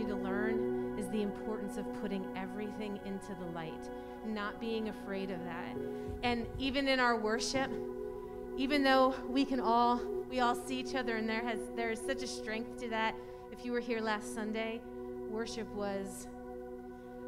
[0.00, 3.90] need to learn is the importance of putting everything into the light,
[4.26, 5.76] not being afraid of that.
[6.22, 7.70] And even in our worship,
[8.56, 10.00] even though we can all
[10.30, 13.14] we all see each other and there has there is such a strength to that.
[13.52, 14.80] If you were here last Sunday,
[15.28, 16.28] worship was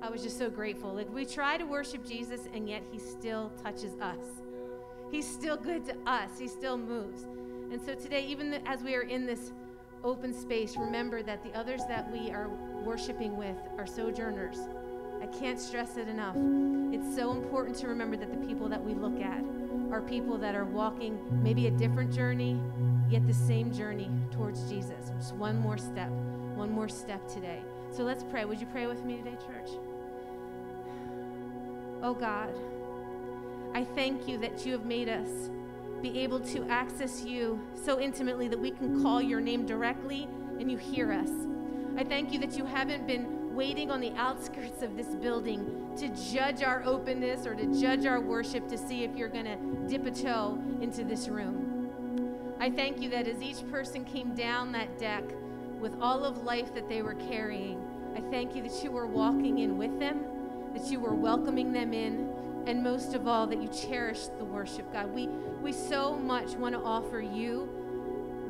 [0.01, 0.95] I was just so grateful.
[0.95, 4.25] Like we try to worship Jesus and yet he still touches us.
[5.11, 6.39] He's still good to us.
[6.39, 7.25] He still moves.
[7.71, 9.53] And so today, even as we are in this
[10.05, 12.49] open space, remember that the others that we are
[12.85, 14.59] worshiping with are sojourners.
[15.23, 16.37] I can't stress it enough.
[16.93, 19.45] It's so important to remember that the people that we look at
[19.93, 22.61] are people that are walking maybe a different journey,
[23.09, 25.11] yet the same journey towards Jesus.
[25.17, 26.11] Just one more step,
[26.57, 27.63] one more step today.
[27.91, 28.45] So let's pray.
[28.45, 29.71] Would you pray with me today, church?
[32.03, 32.53] Oh God.
[33.75, 35.51] I thank you that you have made us
[36.03, 40.71] be able to access you so intimately that we can call your name directly and
[40.71, 41.31] you hear us.
[41.97, 46.09] I thank you that you haven't been waiting on the outskirts of this building to
[46.33, 49.57] judge our openness or to judge our worship to see if you're going to
[49.89, 52.57] dip a toe into this room.
[52.59, 55.25] I thank you that as each person came down that deck
[55.81, 57.81] with all of life that they were carrying,
[58.17, 60.25] I thank you that you were walking in with them,
[60.75, 62.32] that you were welcoming them in,
[62.67, 65.13] and most of all, that you cherish the worship, God.
[65.13, 67.69] We, we so much want to offer you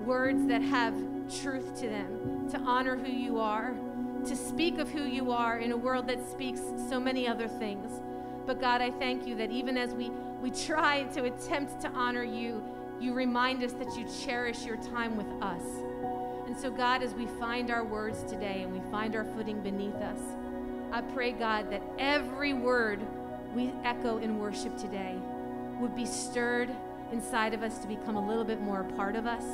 [0.05, 0.95] words that have
[1.41, 3.75] truth to them, to honor who you are,
[4.27, 8.01] to speak of who you are in a world that speaks so many other things.
[8.47, 12.25] But God, I thank you that even as we, we try to attempt to honor
[12.25, 12.63] you,
[13.01, 15.63] you remind us that you cherish your time with us.
[16.47, 19.95] And so, God, as we find our words today and we find our footing beneath
[19.95, 20.19] us,
[20.93, 23.01] I pray, God, that every word
[23.55, 25.17] we echo in worship today
[25.79, 26.71] would be stirred
[27.13, 29.45] inside of us to become a little bit more a part of us,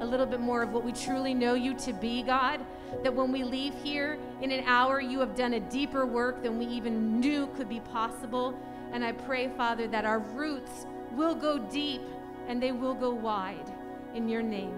[0.00, 2.60] a little bit more of what we truly know you to be, God.
[3.02, 6.58] That when we leave here in an hour, you have done a deeper work than
[6.58, 8.58] we even knew could be possible.
[8.92, 12.02] And I pray, Father, that our roots will go deep
[12.48, 13.72] and they will go wide.
[14.14, 14.74] In your name,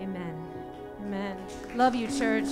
[0.00, 0.48] amen.
[1.00, 1.36] Amen.
[1.74, 2.48] Love you, church.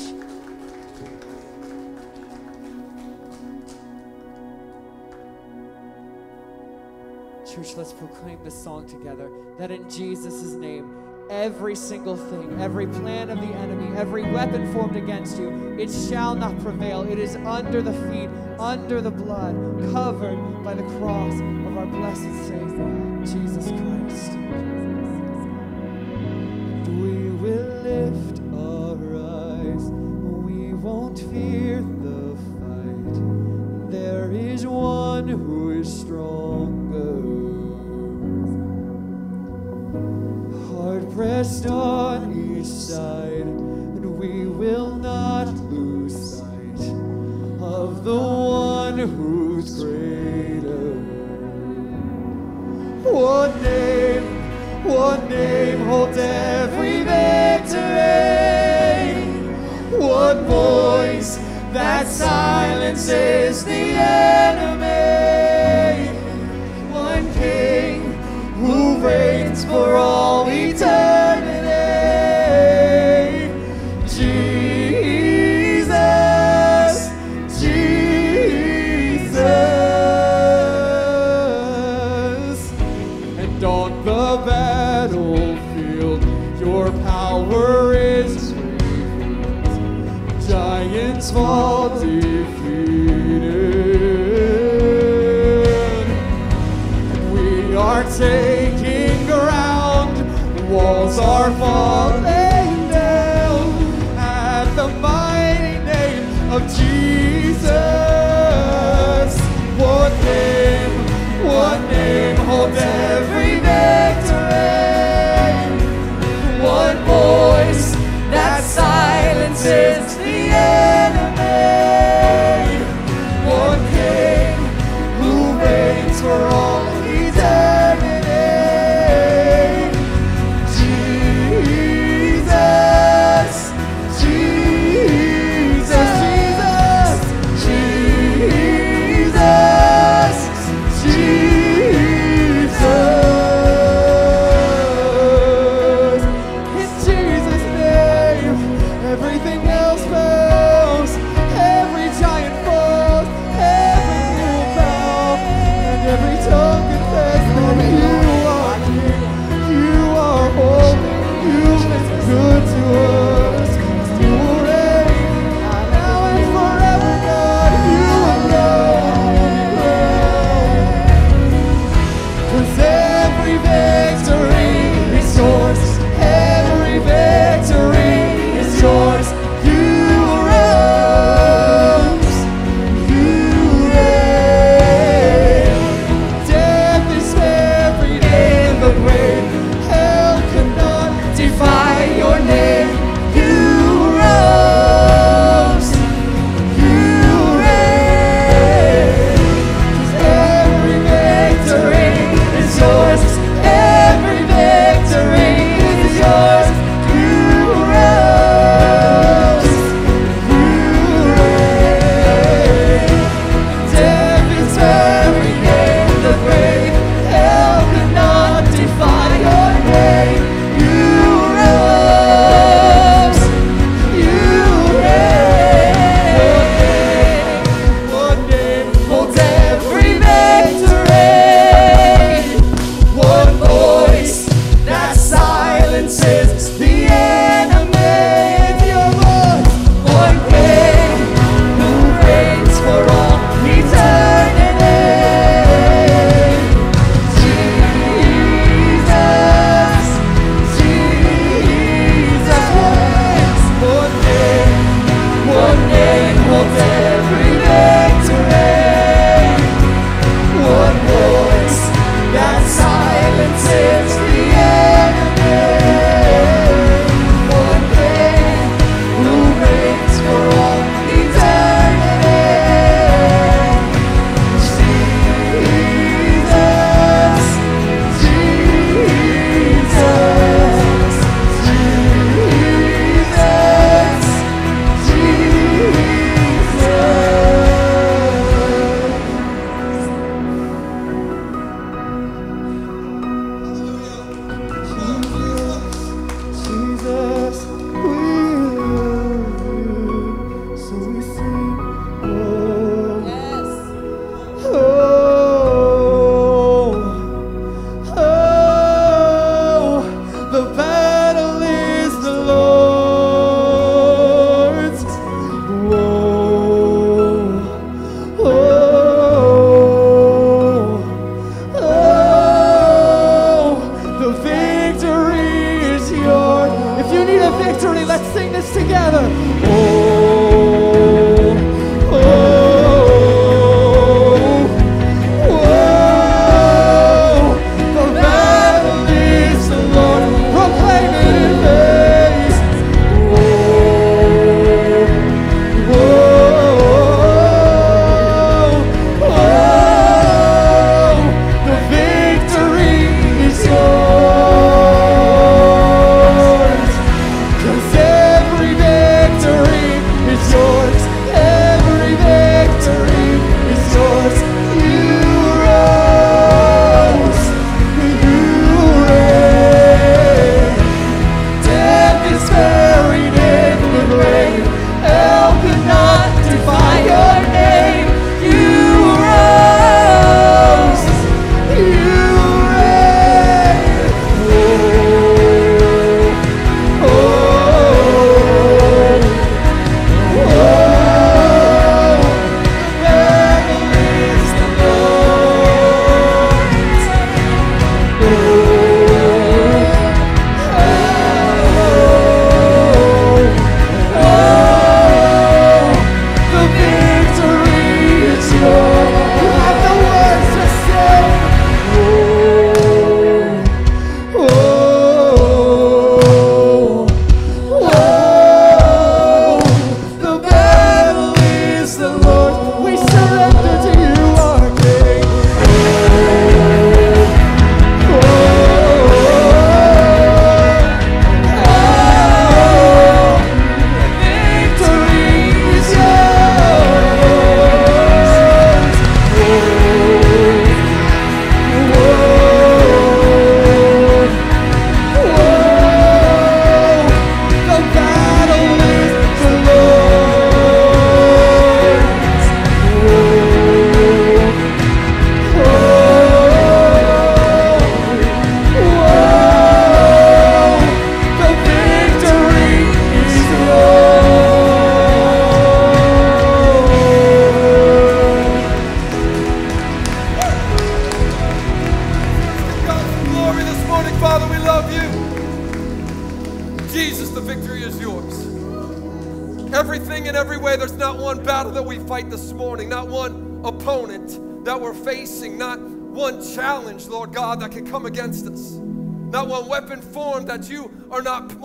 [7.54, 10.90] Church, let's proclaim this song together that in Jesus' name,
[11.28, 16.34] every single thing, every plan of the enemy, every weapon formed against you, it shall
[16.34, 17.02] not prevail.
[17.02, 19.54] It is under the feet, under the blood,
[19.92, 23.11] covered by the cross of our blessed Savior,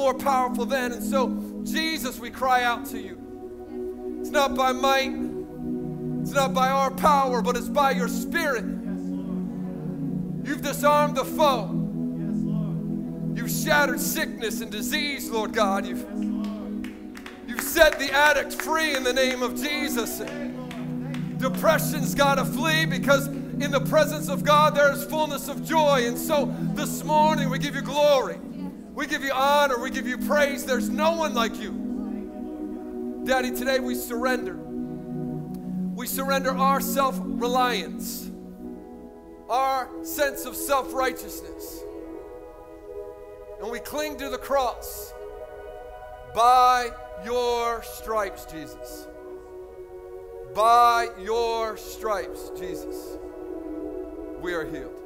[0.08, 0.94] more powerful than.
[0.94, 1.28] And so,
[1.64, 3.18] Jesus, we cry out to you.
[4.22, 5.12] It's not by might,
[6.22, 8.64] it's not by our power, but it's by your spirit.
[8.64, 11.74] Yes, You've disarmed the foe.
[12.18, 15.86] Yes, You've shattered sickness and disease, Lord God.
[15.86, 16.06] You've,
[17.46, 20.20] you've set the addict free in the name of Jesus.
[21.38, 26.08] Depression's got to flee because in the presence of God there is fullness of joy.
[26.08, 26.46] And so
[26.76, 28.38] this morning we give you glory.
[28.98, 29.78] We give you honor.
[29.78, 30.66] We give you praise.
[30.66, 33.22] There's no one like you.
[33.26, 34.56] Daddy, today we surrender.
[34.56, 38.32] We surrender our self reliance,
[39.52, 41.84] our sense of self righteousness.
[43.62, 45.14] And we cling to the cross
[46.34, 46.90] by
[47.24, 49.06] your stripes, Jesus.
[50.56, 53.20] By your stripes, Jesus,
[54.42, 55.00] we are healed.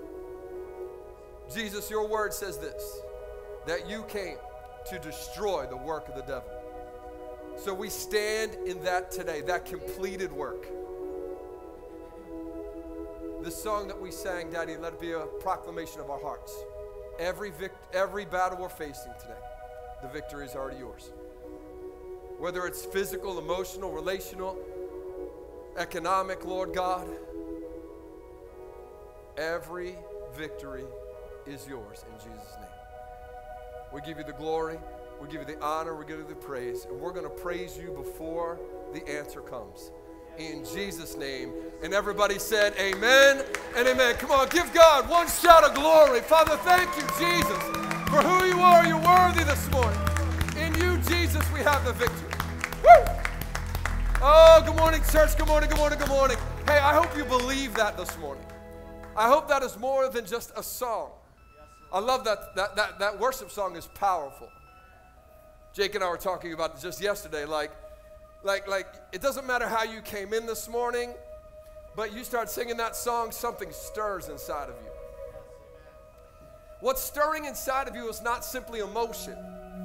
[1.53, 3.01] Jesus, your word says this
[3.65, 4.38] that you came
[4.89, 6.50] to destroy the work of the devil.
[7.58, 10.65] So we stand in that today, that completed work.
[13.44, 16.56] The song that we sang, Daddy, let it be a proclamation of our hearts.
[17.20, 19.39] Every, vict- every battle we're facing today,
[20.01, 21.12] the victory is already yours.
[22.39, 24.58] Whether it's physical, emotional, relational,
[25.77, 27.08] economic, Lord God,
[29.38, 29.96] every
[30.36, 30.86] victory
[31.46, 32.61] is yours in Jesus' name.
[33.93, 34.79] We give you the glory,
[35.21, 37.77] we give you the honor, we give you the praise, and we're going to praise
[37.77, 38.57] you before
[38.93, 39.91] the answer comes.
[40.38, 41.51] In Jesus' name.
[41.83, 43.43] And everybody said, Amen
[43.75, 44.15] and Amen.
[44.15, 46.21] Come on, give God one shout of glory.
[46.21, 47.63] Father, thank you, Jesus,
[48.07, 48.88] for who you are.
[48.88, 50.00] You're worthy this morning.
[50.57, 52.29] In you, Jesus, we have the victory.
[52.83, 53.13] Woo!
[54.21, 55.38] Oh, good morning, church.
[55.38, 56.38] Good morning, good morning, good morning.
[56.65, 58.45] Hey, I hope you believe that this morning.
[59.17, 61.10] I hope that is more than just a song.
[61.93, 64.50] I love that, that, that, that worship song is powerful.
[65.74, 67.45] Jake and I were talking about it just yesterday.
[67.45, 67.71] Like,
[68.43, 71.13] like, like, it doesn't matter how you came in this morning,
[71.95, 74.91] but you start singing that song, something stirs inside of you.
[76.79, 79.36] What's stirring inside of you is not simply emotion.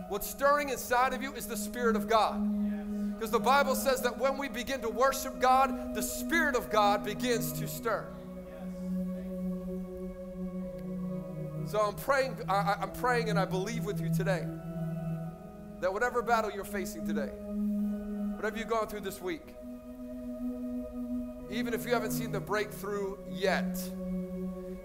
[0.08, 3.14] What's stirring inside of you is the Spirit of God.
[3.14, 7.04] Because the Bible says that when we begin to worship God, the Spirit of God
[7.04, 8.06] begins to stir.
[11.66, 14.46] So I'm praying, I, am praying and I believe with you today
[15.80, 17.32] that whatever battle you're facing today,
[18.36, 19.56] whatever you've gone through this week,
[21.50, 23.78] even if you haven't seen the breakthrough yet,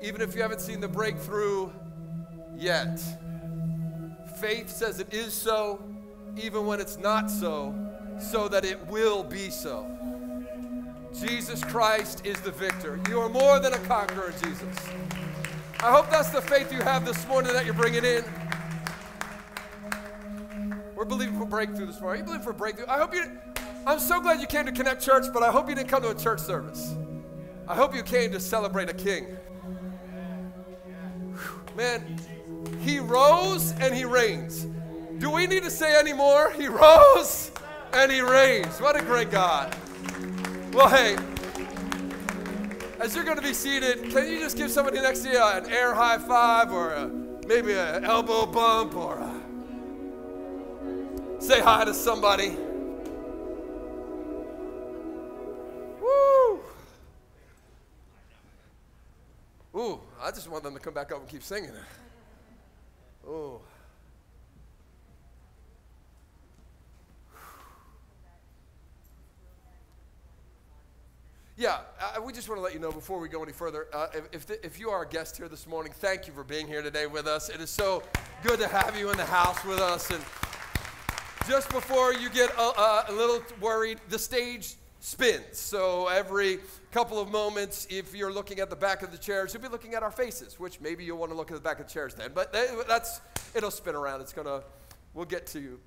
[0.02, 1.70] even if you haven't seen the breakthrough
[2.56, 3.00] yet,
[4.38, 5.84] faith says it is so,
[6.42, 7.76] even when it's not so,
[8.20, 9.86] so that it will be so.
[11.14, 13.00] Jesus Christ is the victor.
[13.08, 14.78] You are more than a conqueror, Jesus.
[15.84, 18.24] I hope that's the faith you have this morning that you're bringing in.
[20.96, 22.14] We're believing for breakthrough this morning.
[22.14, 22.86] Are you believing for breakthrough?
[22.88, 23.24] I hope you.
[23.88, 26.12] I'm so glad you came to Connect Church, but I hope you didn't come to
[26.12, 26.94] a church service.
[27.68, 29.36] I hope you came to celebrate a king.
[31.76, 32.20] Man,
[32.82, 34.68] he rose and he reigns.
[35.18, 36.52] Do we need to say any more?
[36.52, 37.50] He rose
[37.92, 38.80] and he reigns.
[38.80, 39.76] What a great God.
[40.74, 41.18] Well, hey,
[43.01, 45.67] as you're going to be seated, can you just give somebody next to you an
[45.72, 47.08] air high five or a,
[47.48, 49.41] maybe an elbow bump or a,
[51.41, 52.55] say hi to somebody?
[56.00, 56.60] Woo!
[59.75, 61.72] Ooh, I just want them to come back up and keep singing.
[63.27, 63.60] Ooh.
[71.62, 74.08] Yeah, uh, we just want to let you know before we go any further uh,
[74.15, 76.65] if, if, the, if, you are a guest here this morning, thank you for being
[76.65, 77.50] here today with us.
[77.50, 78.01] It is so
[78.41, 80.10] good to have you in the house with us.
[80.10, 80.24] And
[81.48, 85.60] just before you get a, a little worried, the stage spins.
[85.60, 86.58] So every
[86.89, 89.94] couple of moments, if you're looking at the back of the chairs, you'll be looking
[89.94, 92.15] at our faces, which maybe you'll want to look at the back of the chairs
[92.15, 92.32] then.
[92.34, 92.51] But
[92.88, 93.22] that's,
[93.53, 94.22] it'll spin around.
[94.22, 94.63] It's to,
[95.13, 95.80] we'll get to you.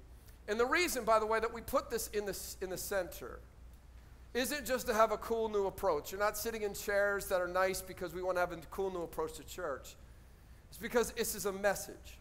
[0.46, 3.40] And the reason, by the way, that we put this in the, in the center
[4.34, 6.10] isn't just to have a cool new approach.
[6.10, 8.90] You're not sitting in chairs that are nice because we want to have a cool
[8.90, 9.94] new approach to church.
[10.68, 12.18] It's because this is a message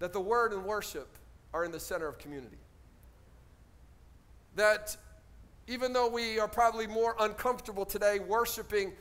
[0.00, 1.16] that the word and worship
[1.54, 2.58] are in the center of community.
[4.56, 4.96] That
[5.68, 8.92] even though we are probably more uncomfortable today worshiping,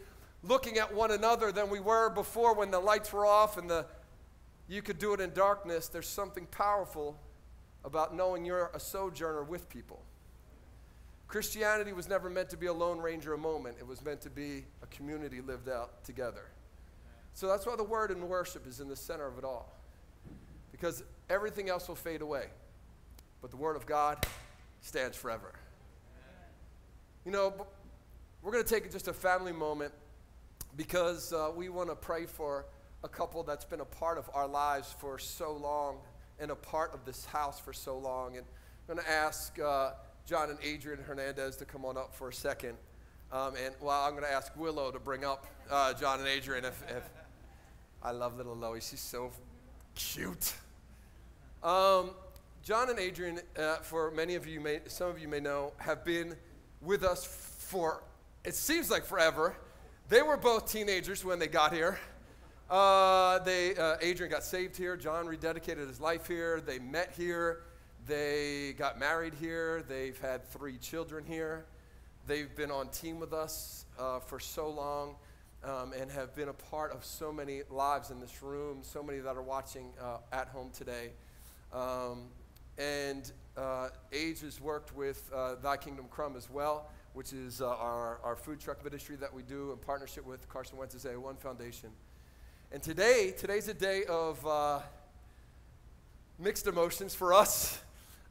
[0.43, 3.87] looking at one another than we were before when the lights were off and the
[4.67, 7.19] you could do it in darkness, there's something powerful
[7.83, 10.03] about knowing you're a sojourner with people
[11.29, 14.31] Christianity was never meant to be a Lone Ranger a moment, it was meant to
[14.31, 16.45] be a community lived out together.
[17.35, 19.71] So that's why the word and worship is in the center of it all.
[20.71, 22.47] Because everything else will fade away,
[23.41, 24.25] but the word of God
[24.81, 25.53] stands forever.
[27.25, 27.53] You know,
[28.41, 29.93] we're going to take just a family moment
[30.75, 32.65] because uh, we want to pray for
[33.03, 35.97] a couple that's been a part of our lives for so long
[36.39, 38.35] and a part of this house for so long.
[38.35, 38.45] And
[38.87, 39.91] I'm going to ask uh,
[40.29, 42.77] John and Adrian Hernandez to come on up for a second.
[43.31, 46.65] Um, and well, I'm going to ask Willow to bring up uh, John and Adrian.
[46.65, 47.09] If, if
[48.03, 49.31] I love little Loie, she's so
[49.95, 50.53] cute.
[51.63, 52.11] Um,
[52.61, 56.05] John and Adrian, uh, for many of you, may, some of you may know, have
[56.05, 56.35] been
[56.79, 58.03] with us for
[58.45, 59.55] it seems like forever.
[60.09, 61.97] They were both teenagers when they got here.
[62.69, 64.95] Uh, they, uh, Adrian got saved here.
[64.95, 66.61] John rededicated his life here.
[66.61, 67.61] They met here.
[68.07, 69.83] They got married here.
[69.87, 71.65] They've had three children here.
[72.27, 75.15] They've been on team with us uh, for so long
[75.63, 79.19] um, and have been a part of so many lives in this room, so many
[79.19, 81.11] that are watching uh, at home today.
[81.73, 82.27] Um,
[82.77, 87.67] and uh, Age has worked with uh, Thy Kingdom Crumb as well which is uh,
[87.67, 91.89] our, our food truck ministry that we do in partnership with Carson Wentz's AO1 Foundation.
[92.71, 94.79] And today, today's a day of uh,
[96.37, 97.81] mixed emotions for us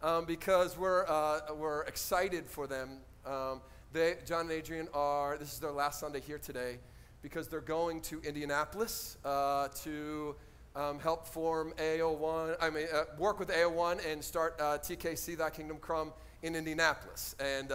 [0.03, 2.99] um, because we're, uh, we're excited for them.
[3.27, 3.61] Um,
[3.93, 6.79] they, John and Adrian are, this is their last Sunday here today
[7.23, 10.37] because they're going to Indianapolis uh, to
[10.77, 15.51] um, help form AO1, I mean, uh, work with AO1 and start uh, TKC, Thy
[15.51, 16.13] Kingdom Come,
[16.43, 17.35] in Indianapolis.
[17.41, 17.73] And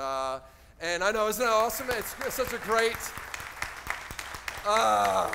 [0.84, 1.88] and I know, isn't that awesome?
[1.92, 2.98] It's, it's such a great.
[4.65, 5.31] Uh,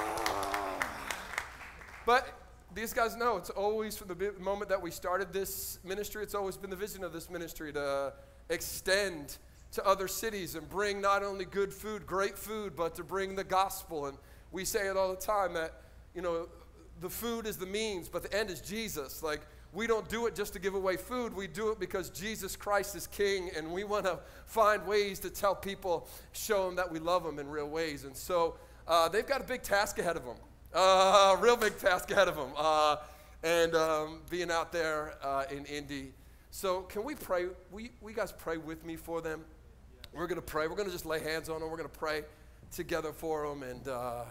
[2.04, 2.37] but
[2.78, 6.56] these guys know it's always from the moment that we started this ministry, it's always
[6.56, 8.12] been the vision of this ministry to
[8.50, 9.38] extend
[9.72, 13.42] to other cities and bring not only good food, great food, but to bring the
[13.42, 14.06] gospel.
[14.06, 14.16] And
[14.52, 15.74] we say it all the time that,
[16.14, 16.48] you know,
[17.00, 19.24] the food is the means, but the end is Jesus.
[19.24, 19.40] Like,
[19.72, 21.34] we don't do it just to give away food.
[21.34, 25.30] We do it because Jesus Christ is King, and we want to find ways to
[25.30, 28.04] tell people, show them that we love them in real ways.
[28.04, 28.54] And so
[28.86, 30.36] uh, they've got a big task ahead of them,
[30.74, 32.96] uh, real big task ahead of them, uh,
[33.42, 36.12] and um, being out there uh, in Indy.
[36.50, 37.46] So can we pray?
[37.70, 39.44] We, we guys pray with me for them.
[40.12, 40.66] We're going to pray.
[40.66, 41.70] We're going to just lay hands on them.
[41.70, 42.22] We're going to pray
[42.72, 43.88] together for them, and.
[43.88, 44.24] Uh,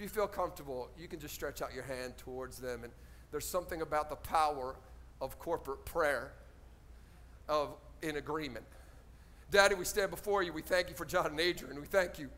[0.00, 2.84] if you feel comfortable, you can just stretch out your hand towards them.
[2.84, 2.92] And
[3.32, 4.76] there's something about the power
[5.20, 6.32] of corporate prayer,
[7.50, 8.64] of in agreement.
[9.50, 10.54] Daddy, we stand before you.
[10.54, 11.78] We thank you for John and Adrian.
[11.78, 12.30] We thank you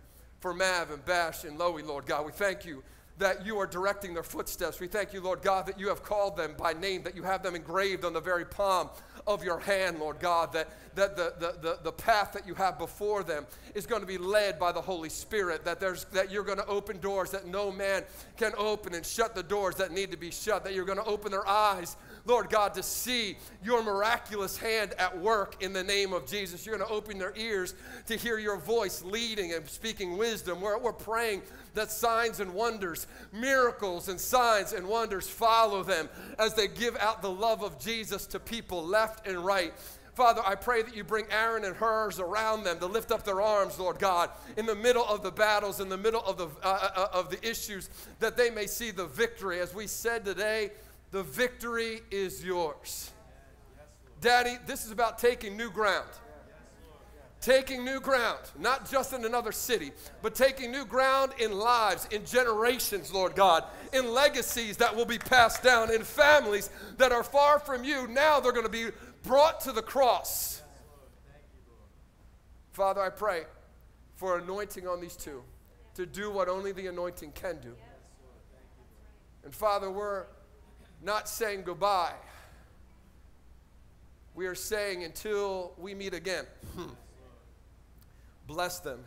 [0.42, 2.26] for Mav and Bash and Loie, Lord God.
[2.26, 2.82] We thank you
[3.18, 4.80] that you are directing their footsteps.
[4.80, 7.44] We thank you, Lord God, that you have called them by name, that you have
[7.44, 8.90] them engraved on the very palm
[9.24, 12.78] of your hand, Lord God, that, that the, the, the, the path that you have
[12.78, 16.44] before them is going to be led by the Holy Spirit, that, there's, that you're
[16.44, 18.02] going to open doors that no man
[18.36, 21.04] can open and shut the doors that need to be shut, that you're going to
[21.04, 26.12] open their eyes Lord God, to see your miraculous hand at work in the name
[26.12, 26.64] of Jesus.
[26.64, 27.74] You're going to open their ears
[28.06, 30.60] to hear your voice leading and speaking wisdom.
[30.60, 31.42] We're, we're praying
[31.74, 37.22] that signs and wonders, miracles and signs and wonders follow them as they give out
[37.22, 39.72] the love of Jesus to people left and right.
[40.14, 43.40] Father, I pray that you bring Aaron and Hurs around them to lift up their
[43.40, 46.90] arms, Lord God, in the middle of the battles, in the middle of the, uh,
[46.94, 47.88] uh, of the issues,
[48.20, 49.60] that they may see the victory.
[49.60, 50.72] As we said today,
[51.12, 53.10] the victory is yours.
[54.20, 56.08] Daddy, this is about taking new ground
[57.42, 59.90] taking new ground, not just in another city,
[60.22, 65.18] but taking new ground in lives, in generations, Lord God, in legacies that will be
[65.18, 68.06] passed down, in families that are far from you.
[68.06, 68.90] Now they're going to be
[69.22, 70.62] brought to the cross.
[72.72, 73.42] Father, I pray
[74.16, 75.42] for anointing on these two
[75.94, 77.74] to do what only the anointing can do.
[79.44, 80.24] And Father, we're
[81.02, 82.14] not saying goodbye.
[84.34, 86.46] We are saying until we meet again.
[86.74, 86.92] Hmm,
[88.46, 89.04] bless them,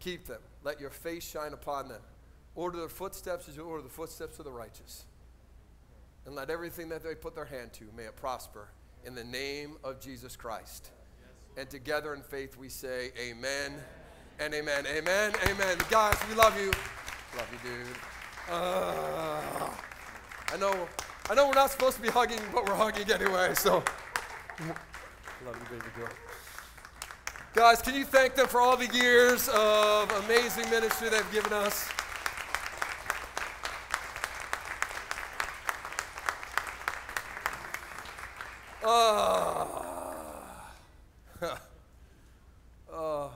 [0.00, 2.00] keep them, let your face shine upon them.
[2.56, 5.04] Order their footsteps as you order the footsteps of the righteous.
[6.24, 8.68] And let everything that they put their hand to, may it prosper
[9.06, 10.90] in the name of Jesus Christ.
[11.56, 13.74] And together in faith we say, Amen
[14.40, 14.84] and amen.
[14.86, 15.32] Amen.
[15.48, 15.78] Amen.
[15.88, 16.70] Guys, we love you.
[17.36, 17.86] Love you, dude.
[18.50, 19.70] Uh,
[20.52, 20.88] I know,
[21.30, 23.54] I know we're not supposed to be hugging, but we're hugging anyway.
[23.54, 23.82] So,
[25.44, 26.08] love you, baby girl.
[27.54, 31.88] Guys, can you thank them for all the years of amazing ministry they've given us?
[38.88, 39.82] Oh.
[42.92, 43.32] oh.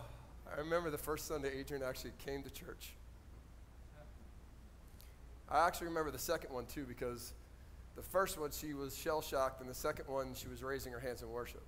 [0.53, 2.93] I remember the first Sunday Adrian actually came to church.
[5.51, 7.33] I actually remember the second one too because
[7.97, 11.01] the first one she was shell shocked, and the second one she was raising her
[11.01, 11.65] hands in worship.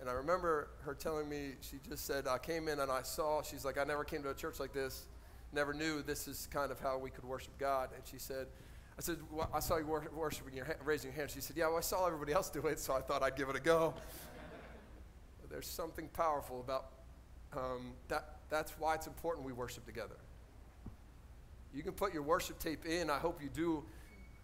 [0.00, 3.42] And I remember her telling me, she just said, I came in and I saw,
[3.42, 5.06] she's like, I never came to a church like this,
[5.54, 7.88] never knew this is kind of how we could worship God.
[7.94, 8.46] And she said,
[8.98, 11.30] I said, well, I saw you worshiping your raising your hand.
[11.30, 13.48] She said, Yeah, well, I saw everybody else do it, so I thought I'd give
[13.48, 13.94] it a go.
[15.48, 16.90] There's something powerful about
[17.56, 18.34] um, that.
[18.50, 20.16] That's why it's important we worship together.
[21.74, 23.08] You can put your worship tape in.
[23.08, 23.84] I hope you do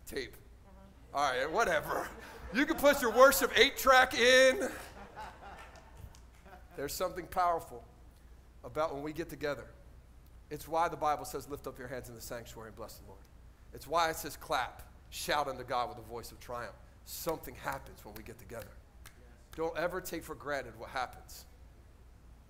[0.06, 0.36] tape.
[0.66, 1.18] Uh-huh.
[1.18, 2.06] All right, whatever.
[2.52, 4.68] You can put your worship eight track in.
[6.76, 7.82] There's something powerful
[8.62, 9.64] about when we get together.
[10.50, 13.06] It's why the Bible says, Lift up your hands in the sanctuary and bless the
[13.06, 13.18] Lord.
[13.74, 16.76] It's why it says, Clap, shout unto God with a voice of triumph.
[17.04, 18.68] Something happens when we get together.
[19.56, 21.44] Don't ever take for granted what happens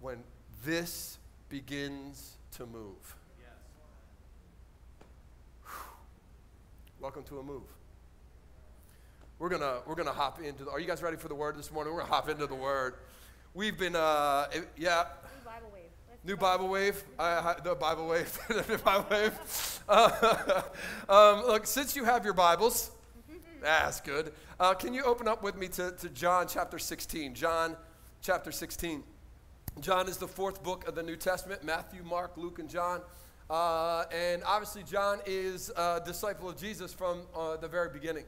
[0.00, 0.22] when
[0.64, 3.16] this begins to move.
[7.00, 7.62] Welcome to a move.
[9.38, 10.64] We're gonna we're gonna hop into.
[10.64, 11.92] The, are you guys ready for the word this morning?
[11.92, 12.94] We're gonna hop into the word.
[13.52, 15.04] We've been uh yeah.
[16.26, 17.04] New Bible wave.
[17.18, 18.38] I, the Bible wave.
[18.48, 19.80] the Bible wave.
[19.86, 20.62] Uh,
[21.08, 22.90] um, look, since you have your Bibles,
[23.60, 24.32] that's good.
[24.58, 27.34] Uh, can you open up with me to, to John chapter 16?
[27.34, 27.76] John
[28.22, 29.02] chapter 16.
[29.80, 33.02] John is the fourth book of the New Testament Matthew, Mark, Luke, and John.
[33.50, 38.24] Uh, and obviously, John is a disciple of Jesus from uh, the very beginning.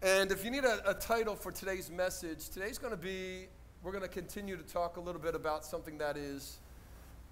[0.00, 3.48] And if you need a, a title for today's message, today's going to be
[3.82, 6.58] we're going to continue to talk a little bit about something that is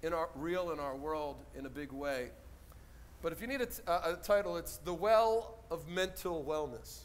[0.03, 2.29] in our, real in our world in a big way.
[3.21, 6.99] But if you need a, t- a, a title, it's The Well of Mental Wellness.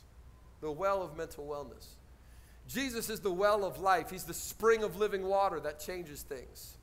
[0.61, 1.87] The Well of Mental Wellness.
[2.69, 6.77] Jesus is the well of life, He's the spring of living water that changes things.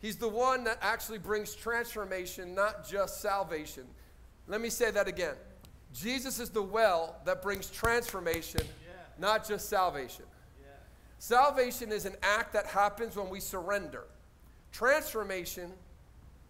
[0.00, 3.84] He's the one that actually brings transformation, not just salvation.
[4.48, 5.34] Let me say that again.
[5.92, 8.92] Jesus is the well that brings transformation, yeah.
[9.18, 10.24] not just salvation.
[10.60, 10.68] Yeah.
[11.18, 14.04] Salvation is an act that happens when we surrender.
[14.72, 15.72] Transformation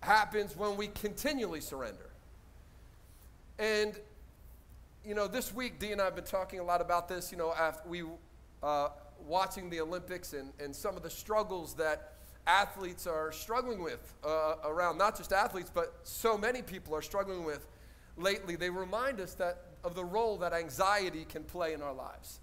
[0.00, 2.10] happens when we continually surrender.
[3.58, 3.98] And,
[5.04, 7.38] you know, this week, Dee and I have been talking a lot about this, you
[7.38, 8.04] know, after we,
[8.62, 8.88] uh,
[9.26, 12.14] watching the Olympics and, and some of the struggles that
[12.46, 17.44] athletes are struggling with uh, around, not just athletes, but so many people are struggling
[17.44, 17.66] with
[18.16, 22.40] lately, they remind us that of the role that anxiety can play in our lives.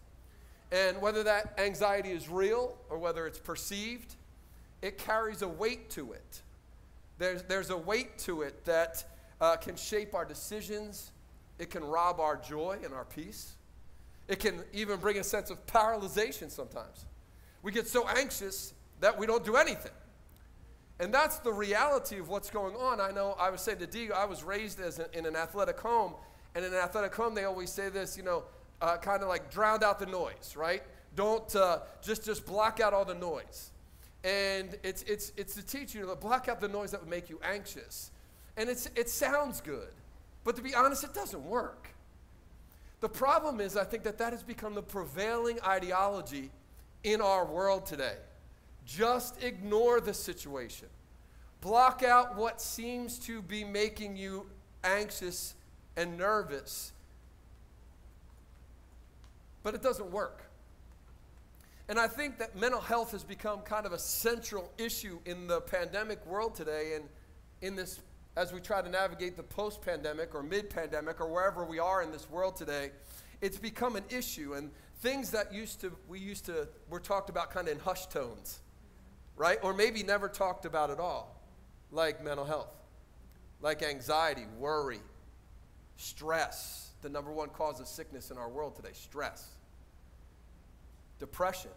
[0.72, 4.16] And whether that anxiety is real or whether it's perceived,
[4.82, 6.42] it carries a weight to it.
[7.18, 9.04] There's, there's a weight to it that
[9.42, 11.12] uh, can shape our decisions,
[11.60, 13.54] it can rob our joy and our peace.
[14.28, 17.06] It can even bring a sense of paralyzation sometimes.
[17.64, 19.92] We get so anxious that we don't do anything.
[21.00, 23.00] And that's the reality of what's going on.
[23.00, 25.80] I know I was saying to Dee, I was raised as a, in an athletic
[25.80, 26.16] home,
[26.56, 28.44] and in an athletic home, they always say this, you know,
[28.82, 30.84] uh, kind of like drown out the noise, right?
[31.16, 33.72] Don't uh, just just block out all the noise.
[34.28, 37.30] And it's it's it's to teach you to block out the noise that would make
[37.30, 38.12] you anxious.
[38.58, 39.88] And it's it sounds good,
[40.44, 41.88] but to be honest, it doesn't work.
[43.00, 46.52] The problem is, I think that that has become the prevailing ideology
[47.06, 48.18] in our world today.
[48.86, 50.90] Just ignore the situation.
[51.62, 54.46] Block out what seems to be making you
[54.84, 55.54] anxious
[55.96, 56.92] and nervous.
[59.64, 60.47] But it doesn't work.
[61.90, 65.62] And I think that mental health has become kind of a central issue in the
[65.62, 67.06] pandemic world today and
[67.62, 68.00] in this
[68.36, 72.30] as we try to navigate the post-pandemic or mid-pandemic or wherever we are in this
[72.30, 72.92] world today,
[73.42, 74.70] it's become an issue and
[75.00, 78.60] things that used to we used to were talked about kind of in hushed tones
[79.38, 79.60] right?
[79.62, 81.40] Or maybe never talked about at all,
[81.92, 82.74] like mental health,
[83.62, 85.00] like anxiety, worry,
[85.96, 89.48] stress, the number one cause of sickness in our world today stress,
[91.20, 91.72] depression.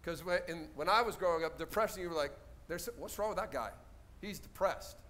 [0.00, 2.32] Because when, when I was growing up, depression, you were like,
[2.68, 3.70] There's, what's wrong with that guy?
[4.20, 5.02] He's depressed.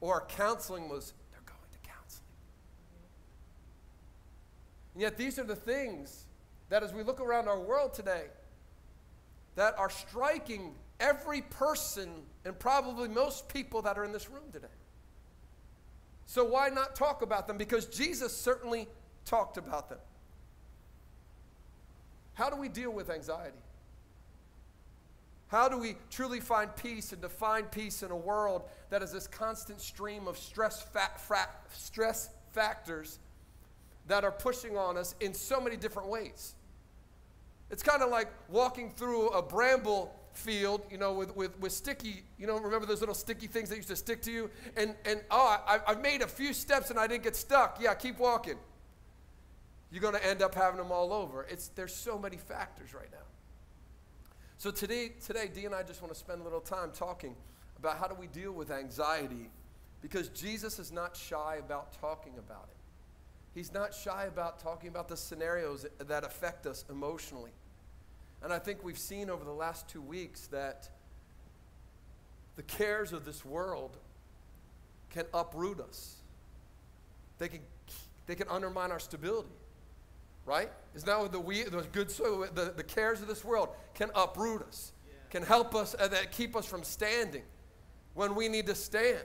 [0.00, 2.22] Or counseling was, they're going to counseling.
[4.94, 6.26] And yet, these are the things
[6.68, 8.24] that as we look around our world today,
[9.54, 12.10] that are striking every person
[12.44, 14.66] and probably most people that are in this room today.
[16.26, 17.56] So, why not talk about them?
[17.56, 18.88] Because Jesus certainly
[19.24, 19.98] talked about them.
[22.36, 23.56] How do we deal with anxiety?
[25.48, 29.26] How do we truly find peace and define peace in a world that is this
[29.26, 33.18] constant stream of stress, fa- stress factors
[34.06, 36.54] that are pushing on us in so many different ways?
[37.70, 42.22] It's kind of like walking through a bramble field, you know, with, with, with sticky,
[42.38, 44.50] you know, remember those little sticky things that used to stick to you?
[44.76, 47.78] And, and oh, I, I've made a few steps and I didn't get stuck.
[47.80, 48.58] Yeah, keep walking.
[49.90, 51.46] You're going to end up having them all over.
[51.48, 53.18] It's, there's so many factors right now.
[54.58, 57.36] So today, today, Dee and I just want to spend a little time talking
[57.78, 59.50] about how do we deal with anxiety
[60.00, 62.76] because Jesus is not shy about talking about it.
[63.54, 67.52] He's not shy about talking about the scenarios that affect us emotionally.
[68.42, 70.88] And I think we've seen over the last two weeks that
[72.56, 73.96] the cares of this world
[75.10, 76.16] can uproot us.
[77.38, 77.60] They can,
[78.26, 79.48] they can undermine our stability.
[80.46, 80.70] Right?
[80.94, 84.10] Isn't that what the, we, the good soil, the, the cares of this world can
[84.14, 85.14] uproot us, yeah.
[85.28, 87.42] can help us, uh, that keep us from standing
[88.14, 89.24] when we need to stand.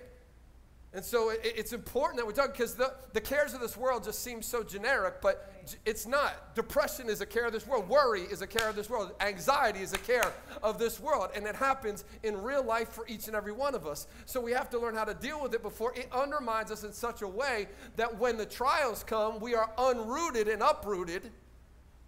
[0.94, 4.04] And so it, it's important that we talk because the, the cares of this world
[4.04, 5.50] just seem so generic, but
[5.86, 6.54] it's not.
[6.54, 7.88] Depression is a care of this world.
[7.88, 9.14] Worry is a care of this world.
[9.22, 11.30] Anxiety is a care of this world.
[11.34, 14.08] And it happens in real life for each and every one of us.
[14.26, 16.92] So we have to learn how to deal with it before it undermines us in
[16.92, 21.32] such a way that when the trials come, we are unrooted and uprooted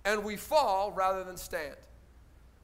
[0.03, 1.75] and we fall rather than stand.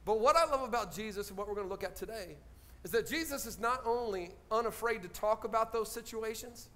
[0.04, 2.36] But what I love about Jesus and what we're going to look at today
[2.84, 6.68] is that Jesus is not only unafraid to talk about those situations,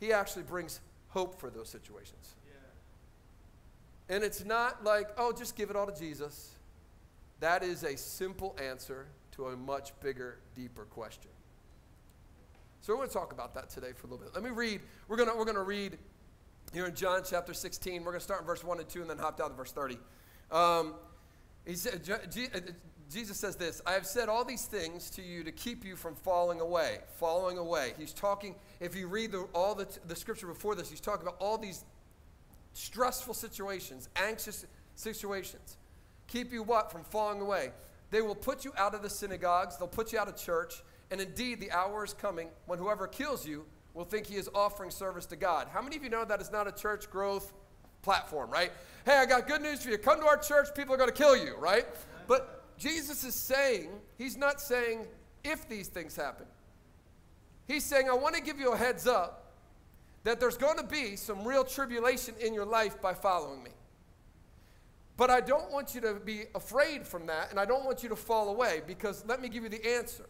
[0.00, 2.34] he actually brings hope for those situations.
[2.46, 4.14] Yeah.
[4.14, 6.50] And it's not like, oh, just give it all to Jesus.
[7.40, 11.30] That is a simple answer to a much bigger, deeper question.
[12.80, 14.34] So we're going to talk about that today for a little bit.
[14.34, 14.80] Let me read.
[15.06, 15.98] We're going to, we're going to read
[16.72, 18.02] here in John chapter 16.
[18.02, 19.72] We're going to start in verse 1 and 2 and then hop down to verse
[19.72, 19.98] 30.
[20.50, 20.94] Um,
[21.66, 22.02] he said,
[23.12, 26.14] Jesus says this I have said all these things to you to keep you from
[26.14, 26.98] falling away.
[27.18, 27.92] Falling away.
[27.98, 31.36] He's talking, if you read the, all the, the scripture before this, he's talking about
[31.40, 31.84] all these
[32.72, 35.76] stressful situations, anxious situations.
[36.26, 36.90] Keep you what?
[36.90, 37.72] From falling away.
[38.10, 41.20] They will put you out of the synagogues, they'll put you out of church, and
[41.20, 45.26] indeed the hour is coming when whoever kills you will think he is offering service
[45.26, 45.68] to God.
[45.72, 47.52] How many of you know that is not a church growth
[48.02, 48.72] platform, right?
[49.04, 49.98] Hey, I got good news for you.
[49.98, 51.86] Come to our church, people are going to kill you, right?
[52.26, 55.06] But Jesus is saying, He's not saying
[55.44, 56.46] if these things happen.
[57.68, 59.52] He's saying, I want to give you a heads up
[60.24, 63.70] that there's going to be some real tribulation in your life by following me.
[65.16, 68.08] But I don't want you to be afraid from that, and I don't want you
[68.08, 70.28] to fall away because let me give you the answer.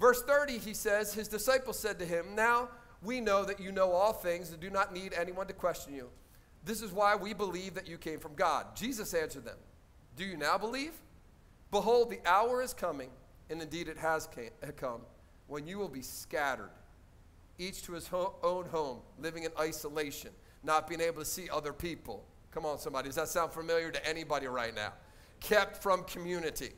[0.00, 2.70] Verse 30, he says, His disciples said to him, Now
[3.02, 6.08] we know that you know all things and do not need anyone to question you.
[6.64, 8.74] This is why we believe that you came from God.
[8.74, 9.58] Jesus answered them,
[10.16, 10.92] Do you now believe?
[11.72, 13.08] Behold, the hour is coming,
[13.50, 14.28] and indeed it has
[14.76, 15.00] come,
[15.48, 16.70] when you will be scattered,
[17.58, 20.30] each to his own home, living in isolation,
[20.62, 22.24] not being able to see other people.
[22.50, 23.08] Come on, somebody.
[23.08, 24.92] Does that sound familiar to anybody right now?
[25.40, 26.72] Kept from community.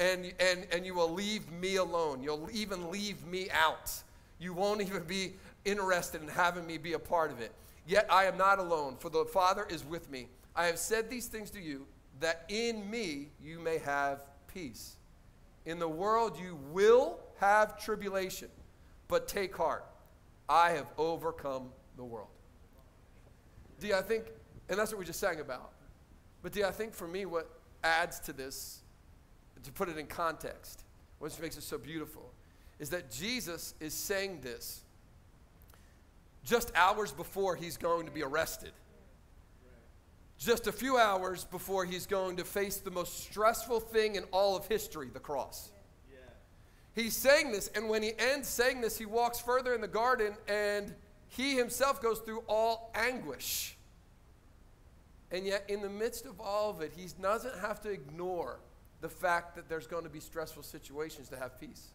[0.00, 2.20] And, and, and you will leave me alone.
[2.20, 3.92] You'll even leave me out.
[4.40, 7.52] You won't even be interested in having me be a part of it.
[7.86, 10.26] Yet I am not alone, for the Father is with me.
[10.56, 11.86] I have said these things to you,
[12.18, 14.96] that in me you may have peace.
[15.64, 18.48] In the world you will have tribulation,
[19.08, 19.84] but take heart.
[20.48, 22.28] I have overcome the world.
[23.80, 24.24] Do I think,
[24.68, 25.72] and that's what we just sang about,
[26.42, 27.50] but do I think for me what
[27.84, 28.80] adds to this,
[29.62, 30.84] to put it in context,
[31.18, 32.32] what makes it so beautiful,
[32.78, 34.82] is that Jesus is saying this
[36.44, 38.72] just hours before he's going to be arrested
[40.44, 44.56] just a few hours before he's going to face the most stressful thing in all
[44.56, 45.70] of history the cross.
[46.10, 46.18] Yeah.
[46.94, 50.34] He's saying this, and when he ends saying this, he walks further in the garden
[50.48, 50.94] and
[51.28, 53.76] he himself goes through all anguish.
[55.30, 58.60] And yet, in the midst of all of it, he doesn't have to ignore
[59.00, 61.88] the fact that there's going to be stressful situations to have peace.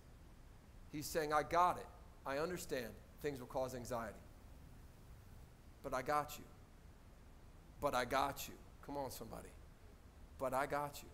[0.91, 1.85] He's saying, I got it.
[2.25, 2.87] I understand
[3.21, 4.17] things will cause anxiety.
[5.83, 6.43] But I got you.
[7.81, 8.53] But I got you.
[8.85, 9.49] Come on, somebody.
[10.39, 11.09] But I got you.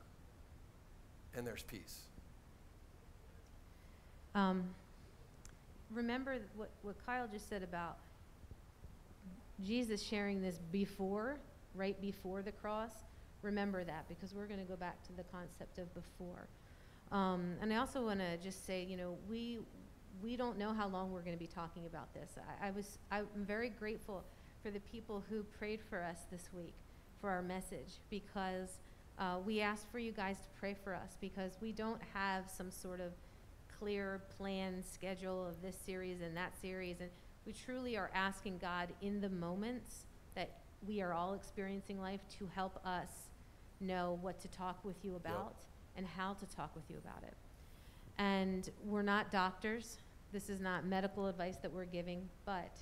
[1.37, 2.01] And there's peace.
[4.35, 4.63] Um,
[5.91, 7.97] remember what, what Kyle just said about
[9.63, 11.37] Jesus sharing this before,
[11.75, 12.91] right before the cross?
[13.41, 16.47] Remember that because we're going to go back to the concept of before.
[17.11, 19.59] Um, and I also want to just say, you know, we
[20.21, 22.31] we don't know how long we're going to be talking about this.
[22.61, 24.23] I, I was I'm very grateful
[24.63, 26.73] for the people who prayed for us this week
[27.19, 28.79] for our message because
[29.19, 32.71] uh, we asked for you guys to pray for us because we don't have some
[32.71, 33.11] sort of
[33.77, 37.09] clear plan schedule of this series and that series and
[37.45, 42.49] we truly are asking God in the moments that we are all experiencing life to
[42.55, 43.09] help us
[43.81, 45.55] know what to talk with you about
[45.97, 47.35] and how to talk with you about it.
[48.17, 49.97] And we're not doctors.
[50.31, 52.77] This is not medical advice that we're giving, but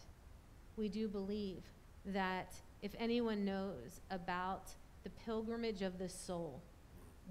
[0.78, 1.64] we do believe
[2.06, 4.72] that if anyone knows about
[5.04, 6.62] the pilgrimage of the soul,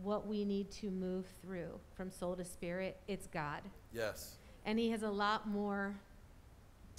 [0.03, 3.63] what we need to move through from soul to spirit, it's God.
[3.93, 4.37] Yes.
[4.65, 5.97] And He has a lot more.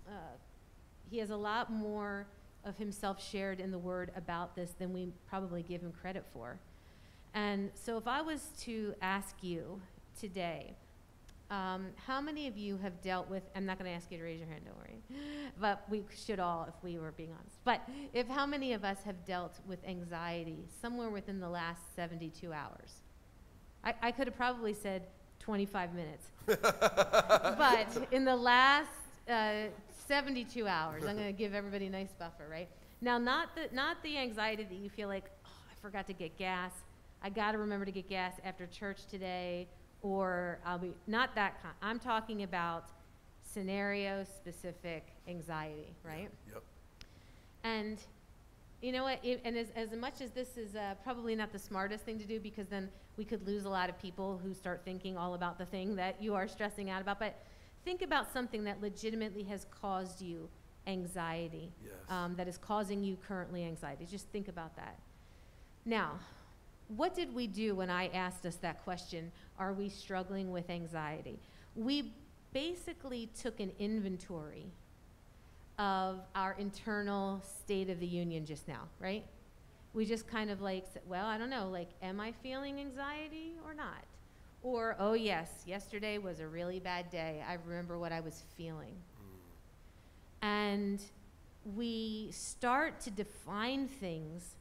[0.07, 0.35] Uh,
[1.11, 2.25] he has a lot more
[2.63, 6.57] of himself shared in the word about this than we probably give him credit for.
[7.33, 9.81] And so, if I was to ask you
[10.19, 10.75] today,
[11.51, 13.43] um, how many of you have dealt with?
[13.55, 15.01] I'm not going to ask you to raise your hand, don't worry.
[15.59, 17.57] But we should all, if we were being honest.
[17.65, 17.81] But
[18.13, 22.93] if how many of us have dealt with anxiety somewhere within the last 72 hours?
[23.83, 25.07] I, I could have probably said
[25.39, 26.27] 25 minutes.
[26.45, 28.89] but in the last
[29.29, 29.63] uh,
[30.07, 32.69] 72 hours, I'm going to give everybody a nice buffer, right?
[33.01, 36.37] Now, not the, not the anxiety that you feel like, oh, I forgot to get
[36.37, 36.71] gas.
[37.21, 39.67] I got to remember to get gas after church today
[40.01, 41.73] or I'll be not that kind.
[41.81, 42.89] I'm talking about
[43.43, 46.29] scenario specific anxiety, right?
[46.51, 46.63] Yep.
[47.63, 47.97] And
[48.81, 49.19] you know what?
[49.23, 52.25] It, and as, as much as this is uh, probably not the smartest thing to
[52.25, 55.57] do, because then we could lose a lot of people who start thinking all about
[55.57, 57.19] the thing that you are stressing out about.
[57.19, 57.35] But
[57.85, 60.49] think about something that legitimately has caused you
[60.87, 61.93] anxiety, Yes.
[62.09, 64.05] um, that is causing you currently anxiety.
[64.09, 64.97] Just think about that.
[65.85, 66.19] Now,
[66.95, 69.31] what did we do when I asked us that question?
[69.57, 71.39] Are we struggling with anxiety?
[71.75, 72.13] We
[72.53, 74.65] basically took an inventory
[75.79, 79.23] of our internal state of the union just now, right?
[79.93, 83.53] We just kind of like, said, well, I don't know, like, am I feeling anxiety
[83.65, 84.03] or not?
[84.63, 87.43] Or, oh, yes, yesterday was a really bad day.
[87.47, 88.93] I remember what I was feeling.
[88.93, 90.47] Mm.
[90.47, 91.01] And
[91.75, 94.55] we start to define things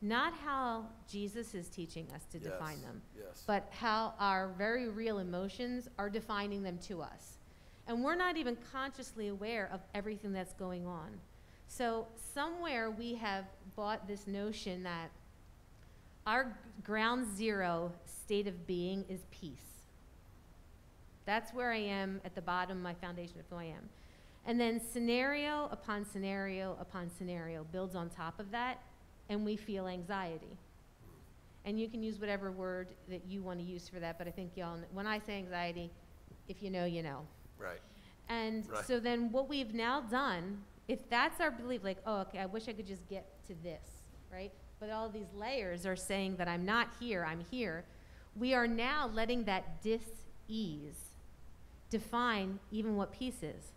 [0.00, 3.42] not how Jesus is teaching us to define them, Yes.
[3.46, 7.38] but how our very real emotions are defining them to us.
[7.86, 11.18] And we're not even consciously aware of everything that's going on.
[11.66, 15.10] So, somewhere we have bought this notion that
[16.26, 19.84] our ground zero state of being is peace.
[21.24, 23.88] That's where I am at the bottom, of my foundation of who I am.
[24.46, 28.80] And then scenario upon scenario upon scenario builds on top of that,
[29.28, 30.56] and we feel anxiety.
[31.64, 34.30] And you can use whatever word that you want to use for that, but I
[34.30, 35.90] think y'all, when I say anxiety,
[36.48, 37.26] if you know, you know.
[37.58, 37.80] right.
[38.30, 38.84] And Right.
[38.84, 42.68] so then what we've now done, if that's our belief, like, oh, okay, I wish
[42.68, 43.82] I could just get to this,
[44.32, 44.52] right?
[44.80, 47.84] But all these layers are saying that I'm not here, I'm here.
[48.36, 51.16] We are now letting that dis-ease
[51.90, 53.72] define even what peace is.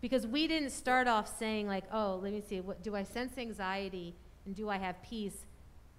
[0.00, 3.36] Because we didn't start off saying like, oh, let me see, what, do I sense
[3.36, 4.14] anxiety
[4.46, 5.46] and do I have peace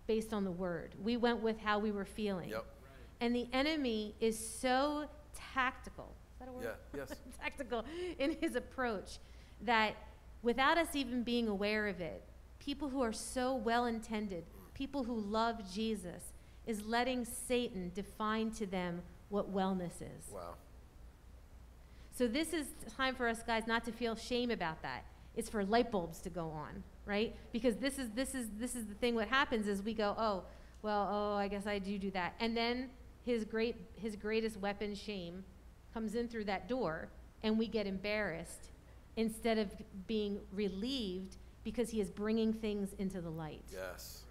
[0.08, 0.96] based on the word?
[1.02, 2.50] We went with how we were feeling.
[2.50, 2.66] Yep.
[3.20, 5.06] And the enemy is so
[5.54, 6.16] tactical.
[6.34, 6.64] Is that a word?
[6.94, 7.06] Yeah.
[7.08, 7.16] Yes.
[7.42, 7.86] tactical
[8.18, 9.20] in his approach
[9.62, 9.96] that
[10.42, 12.24] without us even being aware of it,
[12.60, 16.34] people who are so well intended, people who love Jesus,
[16.66, 20.32] is letting Satan define to them what wellness is.
[20.32, 20.56] Wow.
[22.22, 25.06] So this is time for us guys not to feel shame about that.
[25.36, 27.36] It's for light bulbs to go on, right?
[27.52, 30.44] Because this is this is this is the thing what happens is we go, "Oh,
[30.84, 32.92] well, oh, I guess I do do that." And then
[33.26, 35.44] his great his greatest weapon shame
[35.96, 37.10] comes in through that door
[37.42, 38.70] and we get embarrassed
[39.16, 39.72] instead of
[40.06, 43.64] being relieved because he is bringing things into the light.
[43.74, 44.26] Yes.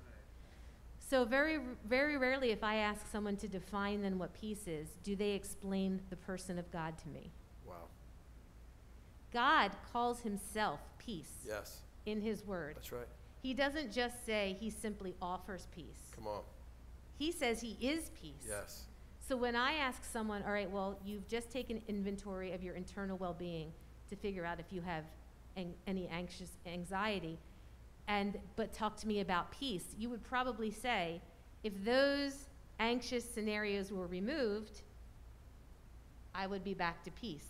[1.01, 5.17] So very very rarely if I ask someone to define then what peace is, do
[5.17, 7.33] they explain the person of God to me?
[7.71, 7.89] Wow.
[9.33, 11.79] God calls himself peace Yes.
[12.07, 12.77] in his word.
[12.77, 13.07] That's right.
[13.43, 16.11] He doesn't just say he simply offers peace.
[16.15, 16.43] Come on.
[17.19, 18.45] He says he is peace.
[18.47, 18.85] Yes.
[19.27, 23.17] So when I ask someone, all right, well, you've just taken inventory of your internal
[23.17, 23.73] well-being
[24.09, 25.05] to figure out if you have
[25.57, 27.39] an- any anxious anxiety,
[28.09, 31.21] and but talk to me about peace, you would probably say,
[31.63, 32.49] if those
[32.81, 34.83] anxious scenarios were removed,
[36.35, 37.47] I would be back to peace.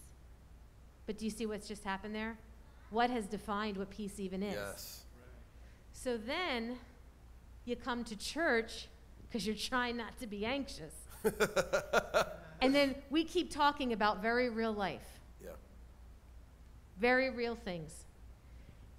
[1.10, 2.38] But do you see what's just happened there?
[2.90, 4.54] What has defined what peace even is?
[4.54, 5.02] Yes.
[5.90, 6.78] So then
[7.64, 8.86] you come to church
[9.26, 10.94] because you're trying not to be anxious.
[12.62, 15.50] and then we keep talking about very real life, Yeah.
[17.00, 18.04] very real things.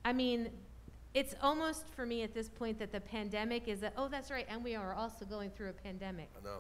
[0.03, 0.49] I mean,
[1.14, 4.47] it's almost for me at this point that the pandemic is that, oh, that's right,
[4.49, 6.57] and we are also going through a pandemic I know.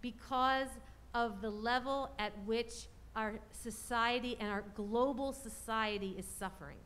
[0.00, 0.68] because
[1.12, 2.86] of the level at which
[3.16, 6.76] our society and our global society is suffering.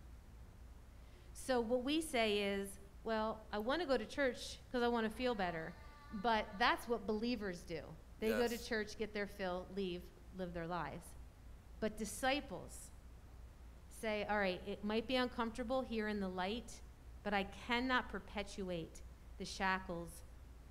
[1.33, 2.69] So what we say is,
[3.05, 5.73] well, I want to go to church because I want to feel better.
[6.23, 7.81] But that's what believers do.
[8.21, 10.01] They go to church, get their fill, leave,
[10.39, 11.05] live their lives.
[11.81, 12.91] But disciples
[14.01, 16.73] say, all right, it might be uncomfortable here in the light,
[17.23, 19.01] but I cannot perpetuate
[19.39, 20.23] the shackles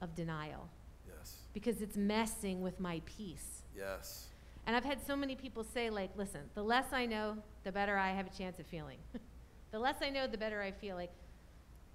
[0.02, 0.68] of denial
[1.08, 1.38] Yes.
[1.54, 3.62] because it's messing with my peace.
[3.76, 4.30] Yes.
[4.66, 7.98] And I've had so many people say, like, listen, the less I know, the better
[7.98, 8.98] I have a chance of feeling.
[9.72, 10.96] the less I know, the better I feel.
[10.96, 11.12] Like,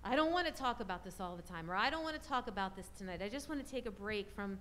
[0.04, 2.28] I don't want to talk about this all the time, or I don't want to
[2.28, 3.20] talk about this tonight.
[3.22, 4.58] I just want to take a break from,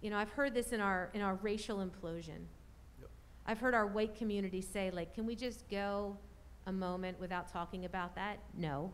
[0.00, 2.44] you know, I've heard this in our in our racial implosion.
[3.00, 3.10] Yep.
[3.46, 6.16] I've heard our white community say, like, can we just go
[6.66, 8.38] a moment without talking about that?
[8.56, 8.92] No.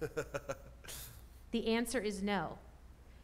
[1.50, 2.58] the answer is no.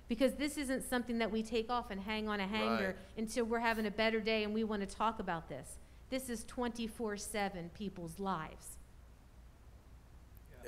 [0.09, 3.19] Because this isn't something that we take off and hang on a hanger Right.
[3.19, 5.77] until we're having a better day and we want to talk about this.
[6.09, 8.79] This is 24 7 people's lives.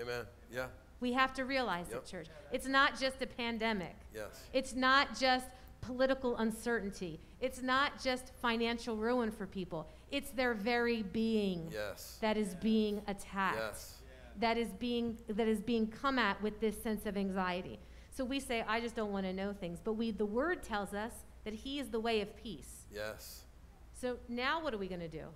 [0.01, 0.27] Amen.
[0.53, 0.67] Yeah.
[1.01, 1.99] We have to realize Yep.
[2.03, 2.29] it, church.
[2.53, 3.97] It's not just a pandemic.
[4.15, 4.49] Yes.
[4.53, 5.47] It's not just
[5.81, 7.19] political uncertainty.
[7.41, 9.89] It's not just financial ruin for people.
[10.11, 12.19] It's their very being Yes.
[12.21, 13.57] that is being attacked.
[13.57, 13.97] Yes.
[14.37, 17.79] That is being that is being come at with this sense of anxiety.
[18.11, 19.79] So we say, I just don't want to know things.
[19.83, 21.13] But we the word tells us
[21.45, 22.87] that he is the way of peace.
[22.93, 23.45] Yes.
[23.93, 25.27] So now what are we going to do?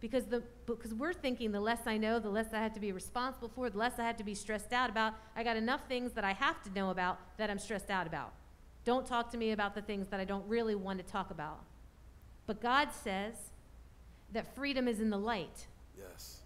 [0.00, 2.92] Because the because we're thinking the less I know, the less I have to be
[2.92, 5.14] responsible for, the less I have to be stressed out about.
[5.36, 8.32] I got enough things that I have to know about that I'm stressed out about.
[8.84, 11.64] Don't talk to me about the things that I don't really want to talk about.
[12.46, 13.34] But God says
[14.32, 15.66] that freedom is in the light.
[15.98, 16.40] Yes.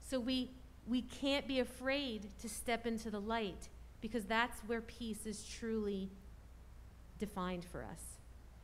[0.00, 0.50] So we
[0.86, 3.68] we can't be afraid to step into the light
[4.00, 6.08] because that's where peace is truly
[7.18, 8.02] defined for us,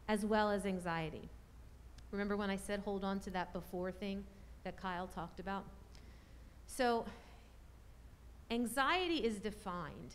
[0.09, 1.29] as well as anxiety.
[2.11, 4.25] Remember when I said hold on to that before thing
[4.63, 5.65] that Kyle talked about?
[6.67, 7.05] So
[8.51, 10.15] anxiety is defined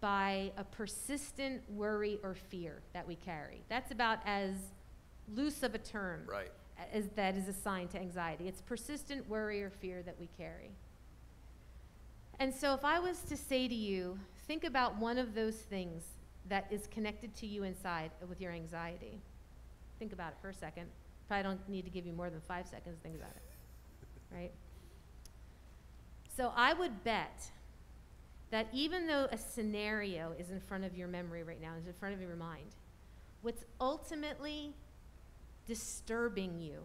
[0.00, 3.62] by a persistent worry or fear that we carry.
[3.68, 4.54] That's about as
[5.34, 6.50] loose of a term Right.
[6.92, 8.48] as that is assigned to anxiety.
[8.48, 10.70] It's persistent worry or fear that we carry.
[12.40, 16.02] And so, if I was to say to you, think about one of those things
[16.48, 19.20] that is connected to you inside with your anxiety.
[19.98, 20.86] Think about it for a second.
[21.28, 23.42] Probably don't need to give you more than five seconds to think about it.
[24.34, 24.52] Right?
[26.34, 27.50] So, I would bet
[28.50, 31.92] that even though a scenario is in front of your memory right now, is in
[31.92, 32.74] front of your mind,
[33.42, 34.72] what's ultimately
[35.66, 36.80] disturbing you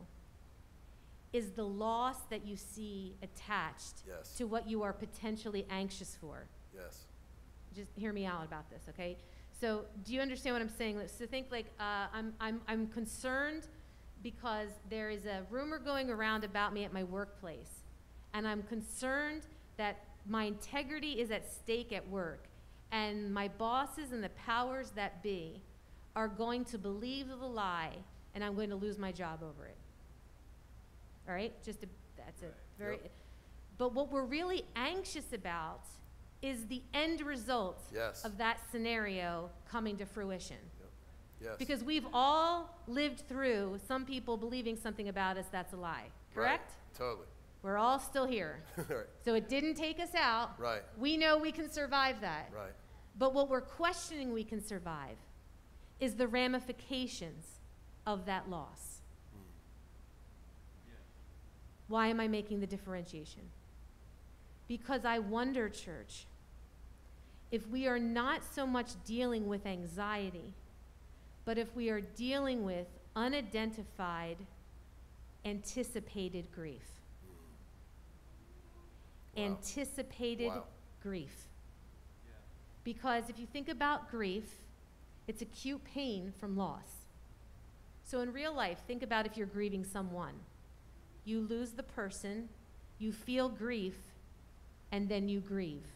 [1.36, 4.36] is the loss that you see attached Yes.
[4.38, 6.48] to what you are potentially anxious for.
[6.74, 7.06] Yes.
[7.76, 9.18] Just hear me out about this, okay?
[9.60, 11.00] So, do you understand what I'm saying?
[11.18, 13.64] So, think like uh, I'm, I'm, I'm concerned
[14.24, 17.84] because there is a rumor going around about me at my workplace,
[18.34, 19.44] and I'm concerned
[19.78, 19.96] that
[20.28, 22.48] my integrity is at stake at work,
[22.92, 25.62] and my bosses and the powers that be
[26.16, 27.92] are going to believe the lie,
[28.34, 29.78] and I'm going to lose my job over it.
[31.28, 31.54] All right?
[31.64, 32.48] Just a, that's a
[32.78, 32.98] very.
[33.02, 33.12] Yep.
[33.78, 35.86] But what we're really anxious about
[36.42, 38.24] is the end result Yes.
[38.24, 40.58] of that scenario coming to fruition.
[41.42, 41.56] Yes.
[41.60, 46.12] Because we've all lived through some people believing something about us that's a lie, Right.
[46.34, 46.72] correct?
[46.98, 47.28] Totally.
[47.62, 48.64] We're all still here.
[48.78, 49.06] right.
[49.26, 50.58] So it didn't take us out.
[50.60, 50.82] Right.
[50.98, 52.52] We know we can survive that.
[52.56, 52.72] Right.
[53.18, 55.18] But what we're questioning we can survive
[56.00, 57.60] is the ramifications
[58.06, 58.95] of that loss.
[61.88, 63.44] Why am I making the differentiation?
[64.68, 66.26] Because I wonder, church,
[67.52, 70.54] if we are not so much dealing with anxiety,
[71.46, 74.38] but if we are dealing with unidentified,
[75.46, 76.90] anticipated grief.
[79.36, 79.44] Wow.
[79.44, 80.66] Anticipated Wow.
[81.02, 81.48] grief.
[82.84, 84.64] Because if you think about grief,
[85.28, 87.08] it's acute pain from loss.
[88.04, 90.34] So in real life, think about if you're grieving someone.
[91.26, 92.50] You lose the person,
[93.00, 93.96] you feel grief,
[94.92, 95.88] and then you grieve.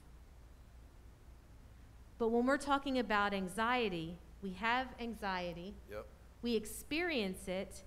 [2.17, 6.05] But when we're talking about anxiety, we have anxiety, Yep.
[6.41, 7.83] we experience it,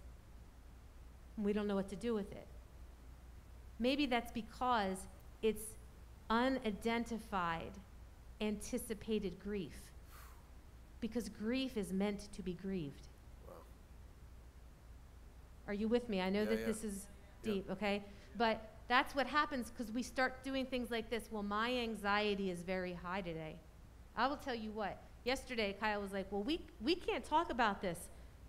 [1.37, 2.47] and we don't know what to do with it.
[3.79, 5.07] Maybe that's because
[5.43, 5.75] it's
[6.31, 7.73] unidentified,
[8.41, 9.91] anticipated grief.
[11.01, 13.09] Because grief is meant to be grieved.
[13.49, 13.55] Wow.
[15.67, 16.21] Are you with me?
[16.21, 16.67] I know Yeah, that yeah.
[16.67, 17.07] this is.
[17.43, 18.03] Deep, okay?
[18.37, 21.29] But that's what happens because we start doing things like this.
[21.31, 23.57] Well, my anxiety is very high today.
[24.17, 25.01] I will tell you what.
[25.25, 27.99] Yesterday, Kyle was like, "Well, we we can't talk about this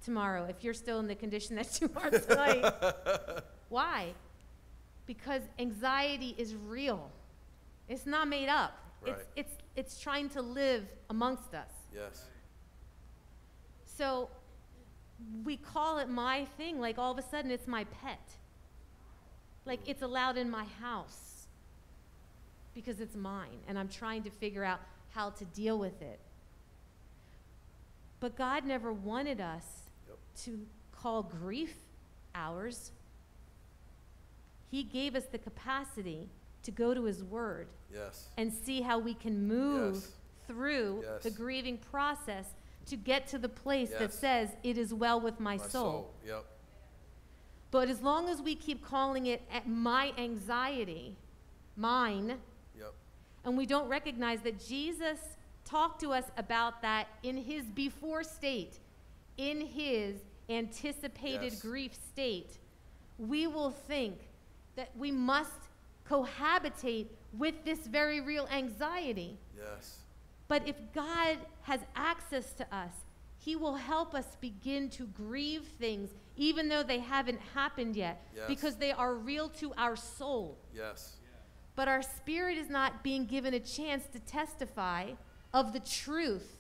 [0.04, 2.66] tomorrow if you're still in the condition that you are tonight."
[3.70, 4.14] Why?
[5.06, 7.12] Because anxiety is real.
[7.88, 8.78] It's not made up.
[9.02, 9.16] Right.
[9.16, 11.72] It's it's it's trying to live amongst us.
[11.94, 12.26] Yes.
[13.86, 14.30] So
[15.44, 18.20] we call it my thing, like all of a sudden it's my pet.
[19.66, 21.48] Like it's allowed in my house
[22.74, 24.80] because it's mine, and I'm trying to figure out
[25.14, 26.20] how to deal with it.
[28.20, 29.66] But God never wanted us
[30.08, 30.18] Yep.
[30.46, 31.76] to call grief
[32.34, 32.92] ours.
[34.72, 36.30] He gave us the capacity
[36.64, 38.30] to go to His Word Yes.
[38.38, 40.12] and see how we can move Yes.
[40.48, 42.48] through the grieving process
[42.88, 46.14] to get to the place that says, It is well with my, soul.
[46.26, 46.46] Yep.
[47.74, 51.18] But as long as we keep calling it my anxiety,
[51.76, 52.40] mine,
[52.78, 52.94] Yep.
[53.46, 55.20] and we don't recognize that Jesus
[55.66, 58.80] talked to us about that in his before state,
[59.38, 61.62] in his anticipated Yes.
[61.64, 62.60] grief state,
[63.18, 64.30] we will think
[64.76, 65.70] that we must
[66.06, 69.40] cohabitate with this very real anxiety.
[69.58, 70.04] Yes.
[70.48, 72.94] But if God has access to us,
[73.40, 78.46] He will help us begin to grieve things, even though they haven't happened yet, Yes.
[78.48, 80.58] because they are real to our soul.
[80.74, 81.18] Yes.
[81.76, 85.12] But our spirit is not being given a chance to testify
[85.54, 86.58] of the truth,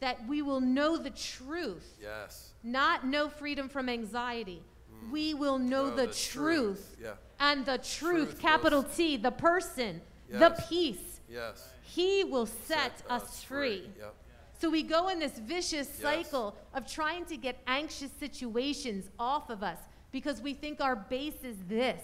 [0.00, 2.50] that we will know the truth, Yes.
[2.62, 4.62] not know freedom from anxiety.
[4.92, 5.10] Mm.
[5.10, 6.94] We will know the, the truth.
[6.94, 6.96] truth.
[7.02, 7.14] Yeah.
[7.40, 11.20] And the truth, Truth capital T, the person, the peace.
[11.28, 11.68] Yes.
[11.82, 13.88] He will set, us free.
[13.98, 14.14] Yep.
[14.58, 16.00] So we go in this vicious Yes.
[16.00, 19.78] cycle of trying to get anxious situations off of us
[20.10, 22.02] because we think our base is this.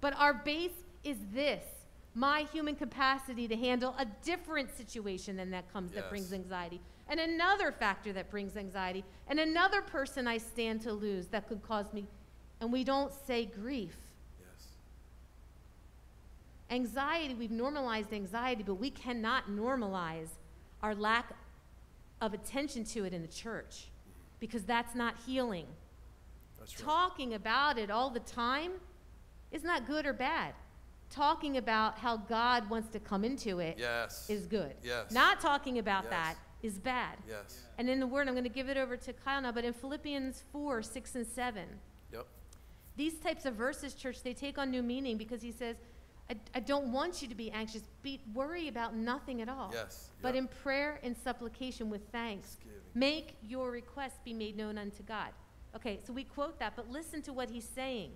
[0.00, 0.72] But our base
[1.02, 1.62] is this
[2.14, 6.80] my human capacity to handle a different situation than that comes that brings anxiety.
[7.08, 11.62] And another factor that brings anxiety, and another person I stand to lose that could
[11.62, 12.06] cause me.
[12.60, 13.96] And we don't say grief.
[14.40, 14.68] Yes.
[16.70, 20.28] Anxiety, we've normalized anxiety, but we cannot normalize
[20.82, 21.34] our lack
[22.24, 23.88] of attention to it in the church
[24.40, 25.66] because that's not healing.
[26.58, 26.84] That's right.
[26.84, 28.72] Talking about it all the time
[29.52, 30.54] is not good or bad.
[31.10, 34.46] Talking about how God wants to come into it is Yes.
[34.48, 34.74] good.
[34.82, 35.12] Yes.
[35.12, 36.10] Not talking about Yes.
[36.10, 37.18] that is bad.
[37.28, 37.66] Yes.
[37.78, 39.74] And in the Word, I'm going to give it over to Kyle now, but in
[39.74, 41.68] Philippians 4, 6, and 7,
[42.10, 42.26] Yep.
[42.96, 45.76] these types of verses, church, they take on new meaning because he says,
[46.30, 47.82] I, I don't want you to be anxious.
[48.02, 49.70] Be, worry about nothing at all.
[49.72, 50.10] Yes.
[50.22, 50.42] But Yep.
[50.42, 52.56] in prayer and supplication with thanks,
[52.94, 55.30] make your requests be made known unto God.
[55.76, 58.12] Okay, so we quote that, but listen to what he's saying.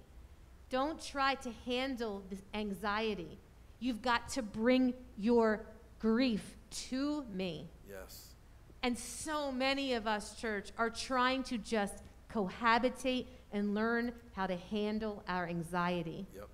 [0.71, 3.39] Don't try to handle this anxiety.
[3.81, 5.67] You've got to bring your
[5.99, 6.57] grief
[6.89, 7.69] to me.
[7.89, 8.35] Yes.
[8.83, 12.03] And so many of us, church, are trying to just
[12.33, 16.27] cohabitate and learn how to handle our anxiety.
[16.35, 16.49] Yep.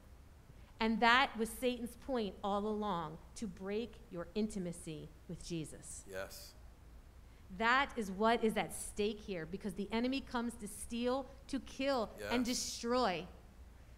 [0.81, 6.05] And that was Satan's point all along to break your intimacy with Jesus.
[6.11, 6.53] Yes.
[7.59, 12.11] That is what is at stake here because the enemy comes to steal, to kill,
[12.31, 13.25] and destroy.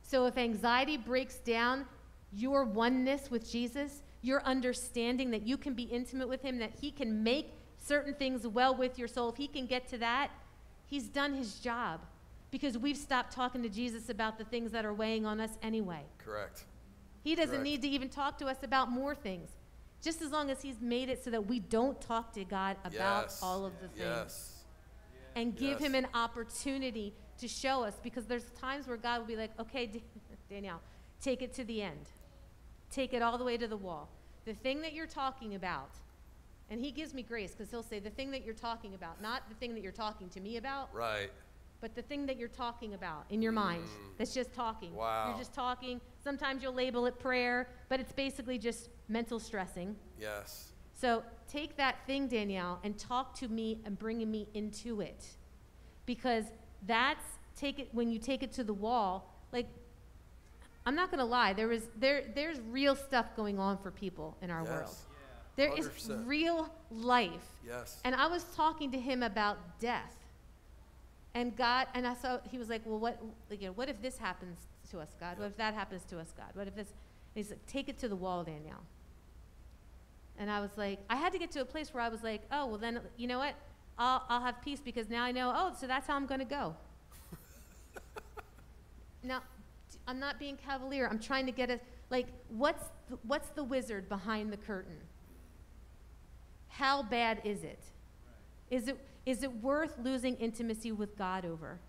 [0.02, 1.86] So if anxiety breaks down
[2.32, 6.90] your oneness with Jesus, your understanding that you can be intimate with him, that he
[6.90, 10.30] can make certain things well with your soul, if he can get to that,
[10.84, 12.00] he's done his job
[12.50, 16.02] because we've stopped talking to Jesus about the things that are weighing on us anyway.
[16.18, 16.64] Correct.
[17.24, 17.64] He doesn't Correct.
[17.64, 19.50] need to even talk to us about more things.
[20.02, 23.24] Just as long as he's made it so that we don't talk to God about
[23.24, 23.40] yes.
[23.42, 24.64] all of the things Yes.
[25.34, 25.80] and give Yes.
[25.80, 29.90] him an opportunity to show us because there's times where God will be like, okay,
[30.48, 30.80] Danielle,
[31.20, 32.08] take it to the end.
[32.90, 34.08] Take it all the way to the wall.
[34.44, 35.90] The thing that you're talking about,
[36.70, 39.48] and he gives me grace because he'll say, the thing that you're talking about, not
[39.48, 41.30] the thing that you're talking to me about, Right.
[41.80, 43.84] But the thing that you're talking about in your mind
[44.18, 44.90] that's just talking.
[44.90, 44.96] Mm.
[44.96, 45.28] Wow.
[45.28, 46.00] You're just talking.
[46.22, 49.96] Sometimes you'll label it prayer, but it's basically just mental stressing.
[50.20, 50.72] Yes.
[50.94, 55.26] So take that thing, Danielle, and talk to me and bring me into it.
[56.06, 56.44] Because
[56.86, 57.24] that's
[57.56, 59.66] take it when you take it to the wall, like
[60.86, 64.50] I'm not gonna lie, there is there there's real stuff going on for people in
[64.50, 64.70] our yes.
[64.70, 64.94] world.
[65.56, 66.26] There is 100%.
[66.26, 67.46] real life.
[67.66, 68.00] Yes.
[68.04, 70.12] And I was talking to him about death.
[71.36, 74.16] And God, and I saw, he was like, well, what, you know, what if this
[74.16, 74.56] happens
[74.90, 75.38] to us, God?
[75.38, 76.46] What if that happens to us, God?
[76.54, 76.88] What if this?
[77.34, 78.82] He's like, take it to the wall, Danielle.
[80.38, 82.40] And I was like, I had to get to a place where I was like,
[82.50, 83.54] oh, well, then, you know what?
[83.98, 86.46] I'll, I'll have peace because now I know, oh, so that's how I'm going to
[86.46, 86.74] go.
[89.22, 89.42] now,
[90.08, 91.06] I'm not being cavalier.
[91.06, 91.78] I'm trying to get a,
[92.08, 94.96] like, what's the, what's the wizard behind the curtain?
[96.68, 97.84] How bad is it?
[98.70, 101.80] Is it is it worth losing intimacy with God over?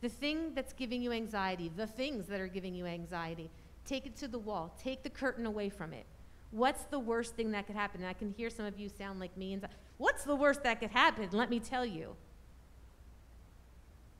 [0.00, 3.50] The thing that's giving you anxiety, the things that are giving you anxiety,
[3.84, 4.74] take it to the wall.
[4.82, 6.06] Take the curtain away from it.
[6.50, 8.00] What's the worst thing that could happen?
[8.00, 9.66] And I can hear some of you sound like me and
[9.98, 11.28] What's the worst that could happen?
[11.32, 12.16] Let me tell you.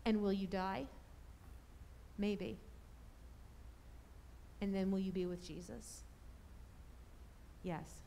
[0.04, 0.86] And will you die?
[2.18, 2.58] Maybe.
[4.60, 6.02] And then will you be with Jesus?
[7.62, 8.01] Yes.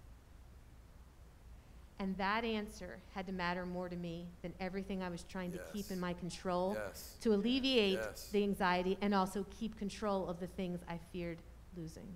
[2.00, 5.60] And that answer had to matter more to me than everything I was trying to
[5.72, 7.16] keep in my control Yes.
[7.22, 8.30] to alleviate Yes.
[8.32, 11.38] the anxiety and also keep control of the things I feared
[11.78, 12.08] losing.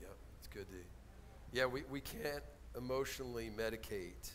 [0.00, 0.74] Yep, it's good to.
[1.52, 2.42] Yeah, we, we can't
[2.76, 4.32] emotionally medicate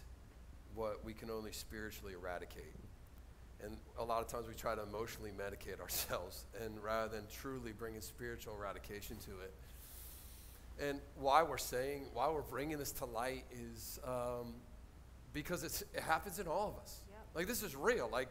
[0.73, 2.75] what we can only spiritually eradicate.
[3.61, 7.73] And a lot of times we try to emotionally medicate ourselves, and rather than truly
[7.73, 9.53] bringing spiritual eradication to it.
[10.79, 14.53] And why we're saying, why we're bringing this to light is um,
[15.37, 17.01] because it's, it happens in all of us.
[17.35, 18.09] Like this is real.
[18.11, 18.29] Like,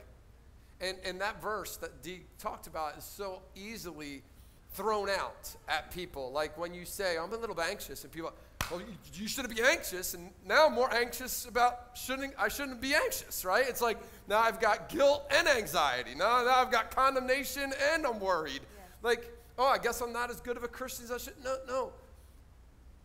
[0.80, 4.24] and and that verse that Dee talked about is so easily
[4.72, 6.32] thrown out at people.
[6.32, 8.32] Like when you say, "I'm a little bit anxious," and people,
[8.68, 12.80] "Well, you, you shouldn't be anxious," and now I'm more anxious about shouldn't I shouldn't
[12.80, 13.64] be anxious, right?
[13.68, 16.16] It's like now I've got guilt and anxiety.
[16.16, 18.62] Now, now I've got condemnation and I'm worried.
[19.04, 21.34] Like, oh, I guess I'm not as good of a Christian as I should.
[21.44, 21.92] No, no.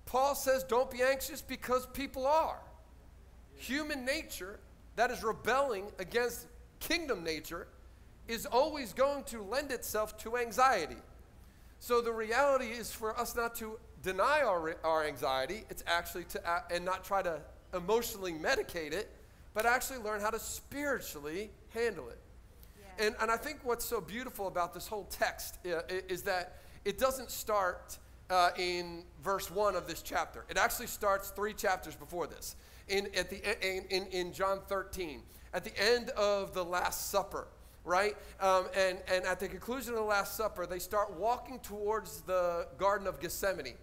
[0.07, 2.59] Paul says, don't be anxious because people are.
[3.61, 4.59] Human nature
[4.95, 6.47] that is rebelling against
[6.79, 7.67] kingdom nature
[8.27, 10.97] is always going to lend itself to anxiety.
[11.79, 16.63] So the reality is for us not to deny our, our anxiety, it's actually to,
[16.73, 17.39] and not try to
[17.75, 19.11] emotionally medicate it,
[19.53, 22.19] but actually learn how to spiritually handle it.
[22.97, 26.97] And, and I think what's so beautiful about this whole text uh, is that it
[26.97, 27.99] doesn't start
[28.31, 30.45] uh, in verse 1 of this chapter.
[30.49, 32.55] It actually starts three chapters before this,
[32.87, 35.21] in, at the, in, in, in John 13,
[35.53, 37.47] at the end of the Last Supper,
[37.83, 38.15] right?
[38.39, 42.67] Um, and, and at the conclusion of the Last Supper, they start walking towards the
[42.77, 43.75] Garden of Gethsemane.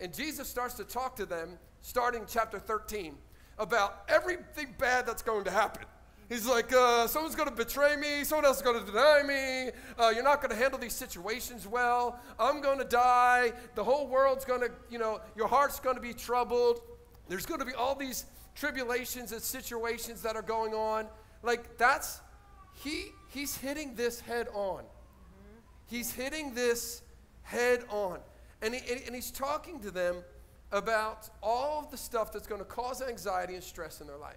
[0.00, 3.14] And Jesus starts to talk to them, starting chapter 13,
[3.58, 5.84] about everything bad that's going to happen.
[6.28, 8.24] He's like, uh, someone's going to betray me.
[8.24, 9.70] Someone else is going to deny me.
[9.98, 12.18] Uh, you're not going to handle these situations well.
[12.38, 13.52] I'm going to die.
[13.74, 16.80] The whole world's going to, you know, your heart's going to be troubled.
[17.28, 18.24] There's going to be all these
[18.54, 21.06] tribulations and situations that are going on.
[21.42, 22.20] Like, that's,
[22.72, 24.84] he, he's hitting this head on.
[25.86, 27.02] He's hitting this
[27.42, 28.18] head on.
[28.62, 30.16] And, he, and- he's talking to them
[30.72, 34.36] about all of the stuff that's going to cause anxiety and stress in their life.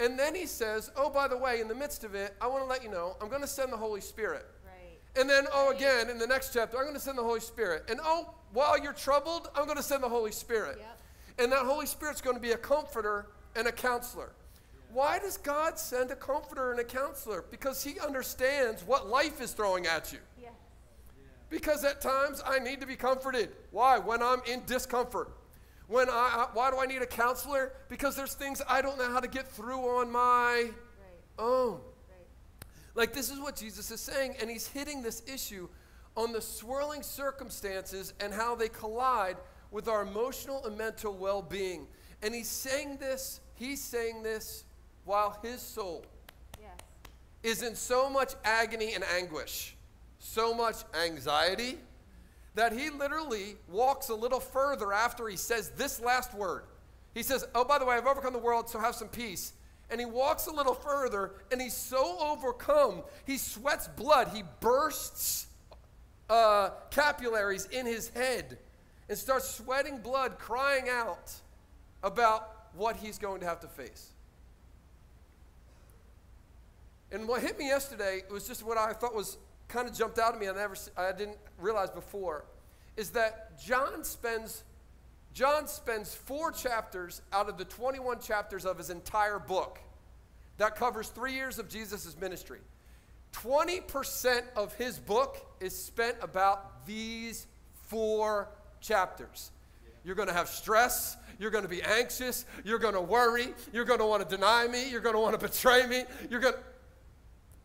[0.00, 2.64] And then he says, Oh, by the way, in the midst of it, I want
[2.64, 4.44] to let you know, I'm going to send the Holy Spirit.
[4.64, 4.98] Right.
[5.20, 7.84] And then, oh, again, in the next chapter, I'm going to send the Holy Spirit.
[7.88, 10.78] And oh, while you're troubled, I'm going to send the Holy Spirit.
[10.80, 10.98] Yep.
[11.38, 13.26] And that Holy Spirit's going to be a comforter
[13.56, 14.32] and a counselor.
[14.92, 17.44] Why does God send a comforter and a counselor?
[17.50, 20.18] Because He understands what life is throwing at you.
[20.40, 20.50] Yeah.
[21.50, 23.50] Because at times I need to be comforted.
[23.72, 23.98] Why?
[23.98, 25.30] When I'm in discomfort.
[25.88, 27.72] When I, I- why do I need a counselor?
[27.88, 30.72] Because there's things I don't know how to get through on my Right.
[31.38, 31.72] own.
[32.08, 32.64] Right.
[32.94, 35.68] Like this is what Jesus is saying, and he's hitting this issue
[36.16, 39.36] on the swirling circumstances and how they collide
[39.74, 41.88] with our emotional and mental well-being.
[42.22, 44.62] And he's saying this, he's saying this
[45.04, 46.06] while his soul
[46.62, 46.78] Yes.
[47.42, 49.76] is in so much agony and anguish,
[50.20, 51.80] so much anxiety,
[52.54, 56.66] that he literally walks a little further after he says this last word.
[57.12, 59.54] He says, Oh, by the way, I've overcome the world, so have some peace.
[59.90, 64.28] And he walks a little further, and he's so overcome, he sweats blood.
[64.32, 65.48] He bursts
[66.30, 68.58] uh, capillaries in his head
[69.08, 71.32] and starts sweating blood, crying out
[72.02, 74.10] about what he's going to have to face.
[77.12, 79.38] And what hit me yesterday was just what I thought was
[79.68, 80.48] kind of jumped out at me.
[80.48, 82.44] I never, I didn't realize before,
[82.96, 84.64] is that John spends,
[85.32, 89.78] John spends four chapters out of the 21 chapters of his entire book.
[90.58, 92.60] That covers three years of Jesus' ministry.
[93.32, 97.46] 20% of his book is spent about these
[97.86, 98.48] four
[98.84, 99.50] chapters.
[100.04, 101.16] You're going to have stress.
[101.38, 102.44] You're going to be anxious.
[102.64, 103.48] You're going to worry.
[103.72, 104.90] You're going to want to deny me.
[104.90, 106.04] You're going to want to betray me.
[106.30, 106.60] You're going to.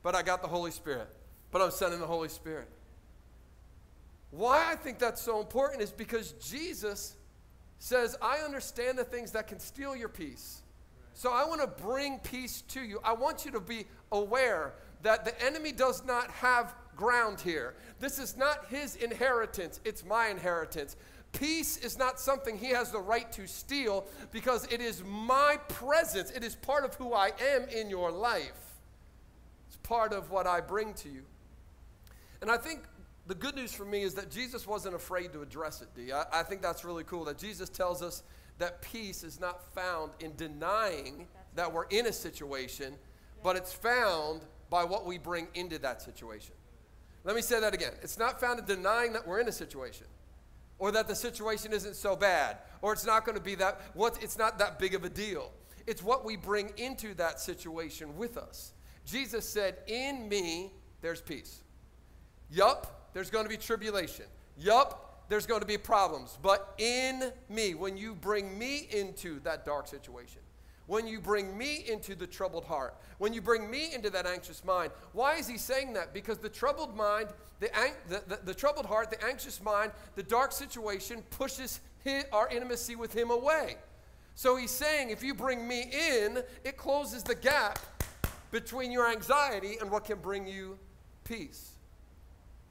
[0.01, 1.09] But I got the Holy Spirit.
[1.51, 2.69] But I'm sending the Holy Spirit.
[4.31, 7.15] Why I think that's so important is because Jesus
[7.79, 10.61] says, I understand the things that can steal your peace.
[11.13, 12.99] So I want to bring peace to you.
[13.03, 17.75] I want you to be aware that the enemy does not have ground here.
[17.99, 20.97] This is not his inheritance, it's my inheritance.
[21.31, 26.31] Peace is not something he has the right to steal because it is my presence.
[26.31, 28.79] It is part of who I am in your life.
[29.67, 31.21] It's part of what I bring to you.
[32.41, 32.81] And I think
[33.27, 36.11] the good news for me is that Jesus wasn't afraid to address it, D.
[36.11, 38.23] I, I think that's really cool that Jesus tells us
[38.57, 42.95] that peace is not found in denying that we're in a situation,
[43.43, 44.41] but it's found
[44.71, 46.55] by what we bring into that situation.
[47.23, 47.93] Let me say that again.
[48.01, 50.07] It's not found in denying that we're in a situation
[50.77, 54.21] or that the situation isn't so bad or it's not going to be that what
[54.23, 55.51] it's not that big of a deal.
[55.85, 58.73] It's what we bring into that situation with us.
[59.05, 61.63] Jesus said, "In me there's peace."
[62.51, 64.25] Yup, there's going to be tribulation.
[64.57, 66.37] Yup, there's going to be problems.
[66.41, 70.41] But in me, when you bring me into that dark situation,
[70.89, 74.65] when you bring me into the troubled heart, when you bring me into that anxious
[74.65, 74.91] mind.
[75.13, 76.15] Why is he saying that?
[76.15, 77.27] Because the troubled mind,
[77.59, 77.69] the,
[78.07, 82.95] the, the, the troubled heart, the anxious mind, the dark situation pushes his, our intimacy
[82.95, 83.75] with him away.
[84.33, 87.77] So he's saying, if you bring me in, it closes the gap
[88.49, 90.79] between your anxiety and what can bring you
[91.23, 91.69] peace.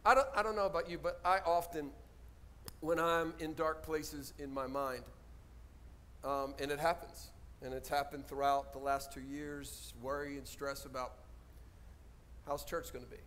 [0.04, 1.90] I don't, I don't know about you, but I often,
[2.80, 5.04] when I'm in dark places in my mind,
[6.24, 7.28] um, and it happens,
[7.62, 11.14] and it's happened throughout the last two years, worry and stress about
[12.46, 13.20] how's church going to be?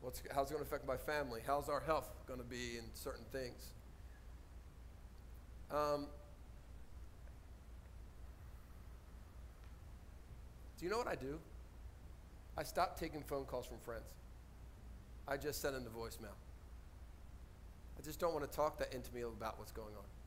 [0.00, 1.40] What's, how's it going to affect my family?
[1.46, 3.72] How's our health going to be in certain things?
[5.70, 6.06] Um,
[10.78, 11.38] do you know what I do?
[12.56, 14.14] I stop taking phone calls from friends.
[15.26, 16.36] I just send them the voicemail.
[17.98, 20.17] I just don't want to talk that intimately about what's going on.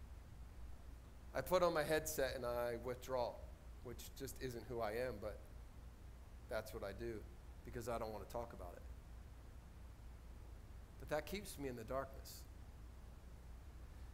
[1.34, 3.32] I put on my headset and I withdraw,
[3.84, 5.40] which just isn't who I am, but
[6.50, 7.14] that's what I do
[7.66, 8.82] because I don't want to talk about it.
[11.00, 12.42] But that keeps me in the darkness.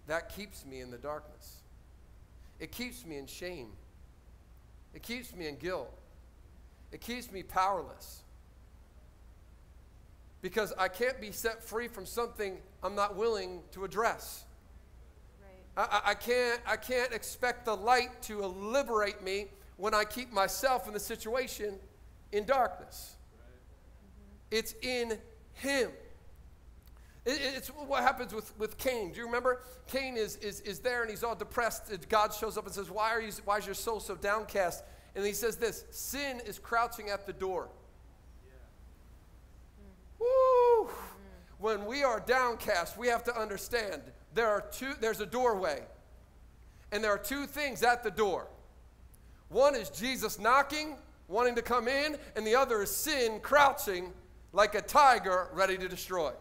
[0.07, 1.57] That keeps me in the darkness.
[2.59, 3.70] It keeps me in shame.
[4.93, 5.93] It keeps me in guilt.
[6.91, 8.22] It keeps me powerless.
[10.41, 14.45] Because I can't be set free from something I'm not willing to address.
[15.78, 19.45] I, I, can't, I can't expect the light to liberate me
[19.78, 21.75] when I keep myself in the situation
[22.32, 23.15] in darkness.
[24.49, 25.19] It's in
[25.53, 25.91] Him.
[27.25, 29.11] It, it's what happens with, with Cain.
[29.11, 29.61] Do you remember?
[29.86, 31.91] Cain is, is, is there and he's all depressed.
[32.09, 34.84] God shows up and says, why, are you, why is your soul so downcast?
[35.15, 37.69] And he says this Sin is crouching at the door.
[40.19, 40.25] Yeah.
[40.25, 40.89] Woo!
[41.59, 44.01] When we are downcast, we have to understand
[44.34, 45.84] there are two, there's a doorway.
[46.91, 48.47] And there are two things at the door.
[49.49, 50.95] One is Jesus knocking,
[51.28, 54.13] wanting to come in, and the other is sin crouching
[54.53, 56.32] like a tiger ready to destroy.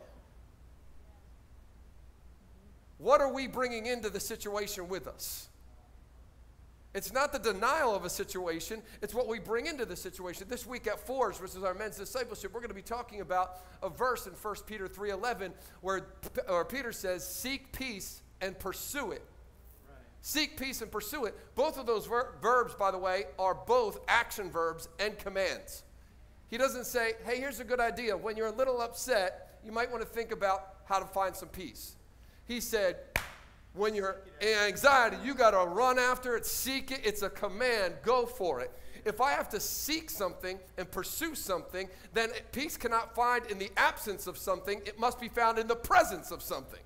[2.98, 5.48] What are we bringing into the situation with us?
[6.94, 10.46] It's not the denial of a situation, it's what we bring into the situation.
[10.48, 13.58] This week at Forge, which is our men's discipleship, we're going to be talking about
[13.82, 16.06] a verse in 1 Peter 3:11 where,
[16.46, 19.22] where Peter says, "Seek peace and pursue it."
[19.86, 19.98] Right.
[20.22, 21.34] Seek peace and pursue it.
[21.54, 25.82] Both of those ver- verbs, by the way, are both action verbs and commands.
[26.48, 28.16] He doesn't say, "Hey, here's a good idea.
[28.16, 31.48] When you're a little upset, you might want to think about how to find some
[31.48, 31.96] peace."
[32.46, 32.96] He said,
[33.76, 37.00] when you're in anxiety, you got to run after it, seek it.
[37.04, 37.94] It's a command.
[38.02, 38.72] Go for it.
[39.04, 43.70] If I have to seek something and pursue something, then peace cannot find in the
[43.76, 44.80] absence of something.
[44.84, 46.80] It must be found in the presence of something.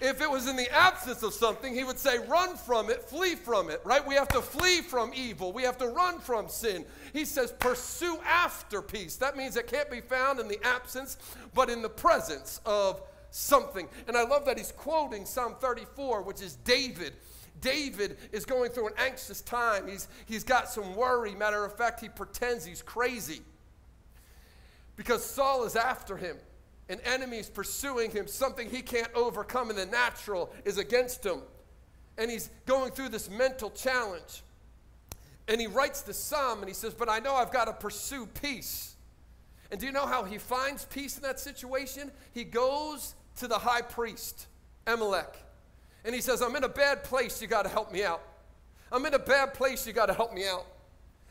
[0.00, 3.36] If it was in the absence of something, he would say, run from it, flee
[3.36, 4.04] from it, right?
[4.04, 5.52] We have to flee from evil.
[5.52, 6.84] We have to run from sin.
[7.12, 9.14] He says, pursue after peace.
[9.16, 11.18] That means it can't be found in the absence,
[11.54, 13.00] but in the presence of
[13.32, 13.88] something.
[14.06, 17.14] And I love that he's quoting Psalm 34, which is David.
[17.60, 19.88] David is going through an anxious time.
[19.88, 21.34] He's, he's got some worry.
[21.34, 23.40] Matter of fact, he pretends he's crazy
[24.96, 26.36] because Saul is after him.
[26.88, 28.26] An enemy is pursuing him.
[28.26, 31.40] Something he can't overcome in the natural is against him.
[32.18, 34.42] And he's going through this mental challenge.
[35.48, 38.26] And he writes the psalm and he says, But I know I've got to pursue
[38.26, 38.94] peace.
[39.70, 42.10] And do you know how he finds peace in that situation?
[42.32, 44.46] He goes to the high priest,
[44.86, 45.36] Amalek.
[46.04, 48.22] And he says, I'm in a bad place, you got to help me out.
[48.90, 50.66] I'm in a bad place, you got to help me out.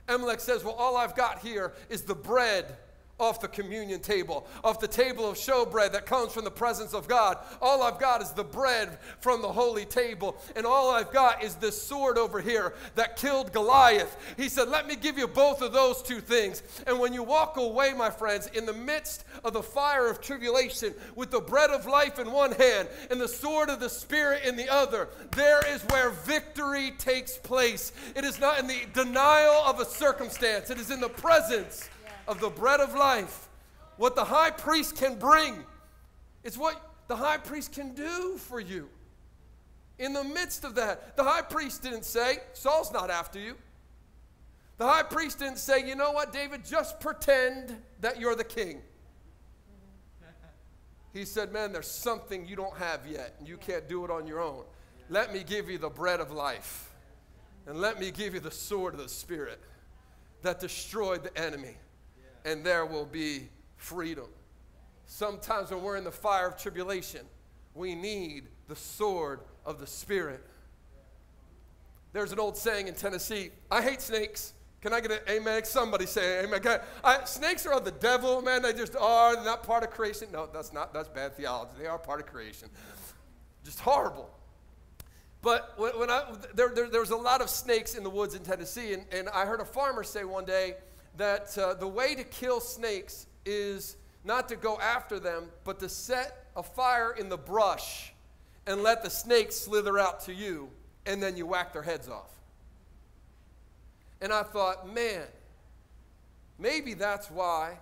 [0.07, 2.77] Amalek says, Well, all I've got here is the bread
[3.21, 7.07] off the communion table, off the table of showbread that comes from the presence of
[7.07, 7.37] God.
[7.61, 11.55] All I've got is the bread from the holy table, and all I've got is
[11.55, 14.17] this sword over here that killed Goliath.
[14.35, 16.63] He said, Let me give you both of those two things.
[16.87, 20.95] And when you walk away, my friends, in the midst of the fire of tribulation,
[21.15, 24.55] with the bread of life in one hand and the sword of the Spirit in
[24.55, 27.91] the other, there is where victory takes place.
[28.15, 31.90] It is not in the denial of a circumstance, it is in the presence
[32.31, 33.49] of the bread of life,
[33.97, 35.63] what the high priest can bring
[36.43, 38.89] It's what the high priest can do for you.
[39.99, 43.55] In the midst of that, the high priest didn't say, Saul's not after you.
[44.77, 48.81] The high priest didn't say, you know what, David, just pretend that you're the king.
[51.13, 54.25] He said, man, there's something you don't have yet, and you can't do it on
[54.25, 54.63] your own.
[55.09, 56.89] Let me give you the bread of life,
[57.67, 59.59] and let me give you the sword of the Spirit
[60.41, 61.75] that destroyed the enemy,
[62.45, 64.27] and there will be freedom.
[65.05, 67.21] Sometimes when we're in the fire of tribulation,
[67.73, 70.45] we need the sword of the Spirit.
[72.13, 74.53] There's an old saying in Tennessee I hate snakes.
[74.81, 75.63] Can I get an amen?
[75.65, 76.61] Somebody say amen.
[77.03, 78.63] I, snakes are of the devil, man.
[78.63, 79.35] They just are.
[79.35, 80.29] They're not part of creation.
[80.31, 80.91] No, that's not.
[80.91, 81.73] That's bad theology.
[81.79, 82.67] They are part of creation.
[83.63, 84.29] Just horrible.
[85.41, 86.23] But when, when I,
[86.53, 89.29] there, there, there, was a lot of snakes in the woods in Tennessee, and, and
[89.29, 90.75] I heard a farmer say one day
[91.17, 95.89] that uh, the way to kill snakes is not to go after them, but to
[95.89, 98.13] set a fire in the brush
[98.67, 100.69] and let the snakes slither out to you,
[101.05, 102.29] and then you whack their heads off.
[104.21, 105.23] And I thought, man,
[106.59, 107.79] maybe that's why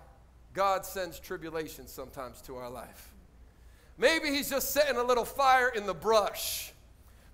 [0.54, 3.12] God sends tribulation sometimes to our life.
[3.98, 6.72] Maybe He's just setting a little fire in the brush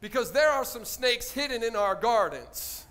[0.00, 2.85] because there are some snakes hidden in our gardens.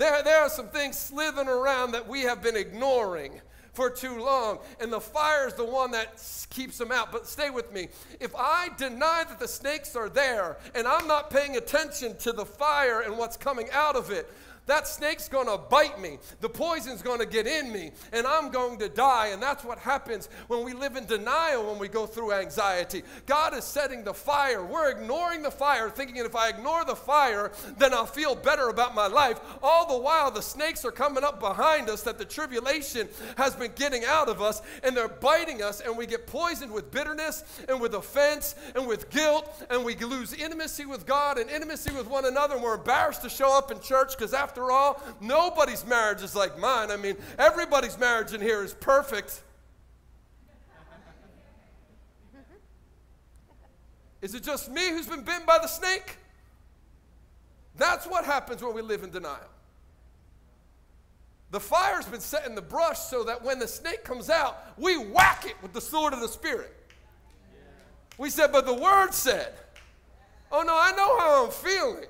[0.00, 3.38] There, there are some things slithering around that we have been ignoring
[3.74, 4.60] for too long.
[4.80, 7.12] And the fire is the one that keeps them out.
[7.12, 7.88] But stay with me.
[8.18, 12.46] If I deny that the snakes are there and I'm not paying attention to the
[12.46, 14.32] fire and what's coming out of it,
[14.66, 16.18] that snake's to bite me.
[16.40, 19.28] The poison's to get in me, and I'm going to die.
[19.28, 23.02] And that's what happens when we live in denial when we go through anxiety.
[23.26, 24.64] God is setting the fire.
[24.64, 28.94] We're ignoring the fire, thinking if I ignore the fire, then I'll feel better about
[28.94, 29.40] my life.
[29.62, 33.72] All the while, the snakes are coming up behind us that the tribulation has been
[33.74, 37.80] getting out of us, and they're biting us, and we get poisoned with bitterness and
[37.80, 42.24] with offense and with guilt, and we lose intimacy with God and intimacy with one
[42.24, 46.22] another, and we're embarrassed to show up in church because after after all, nobody's marriage
[46.22, 46.90] is like mine.
[46.90, 49.42] I mean, everybody's marriage in here is perfect.
[54.20, 56.16] Is it just me who's been bitten by the snake?
[57.76, 59.38] That's what happens when we live in denial.
[61.52, 64.96] The fire's been set in the brush so that when the snake comes out, we
[64.98, 66.74] whack it with the sword of the Spirit.
[68.18, 69.54] We said, but the Word said,
[70.50, 72.08] oh no, I know how I'm feeling.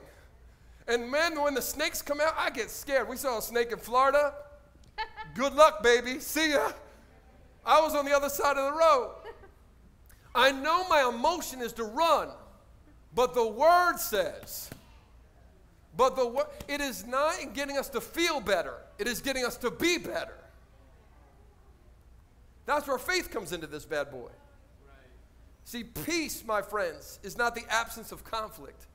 [0.91, 3.09] And man, when the snakes come out, I get scared.
[3.09, 4.35] We saw a snake in Florida.
[5.35, 6.19] Good luck, baby.
[6.19, 6.73] See ya.
[7.65, 9.15] I was on the other side of the road.
[10.35, 12.31] I know my emotion is to run,
[13.15, 14.69] but the word says,
[15.97, 18.75] but the it is not in getting us to feel better.
[18.99, 20.37] It is getting us to be better.
[22.67, 24.31] That's where faith comes into this bad boy.
[25.65, 28.87] See, peace, my friends, is not the absence of conflict.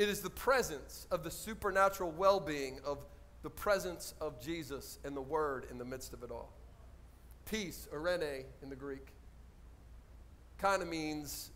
[0.00, 3.04] It is the presence of the supernatural well being of
[3.42, 6.54] the presence of Jesus and the Word in the midst of it all.
[7.44, 9.08] Peace, eirene in the Greek,
[10.56, 11.50] kind of means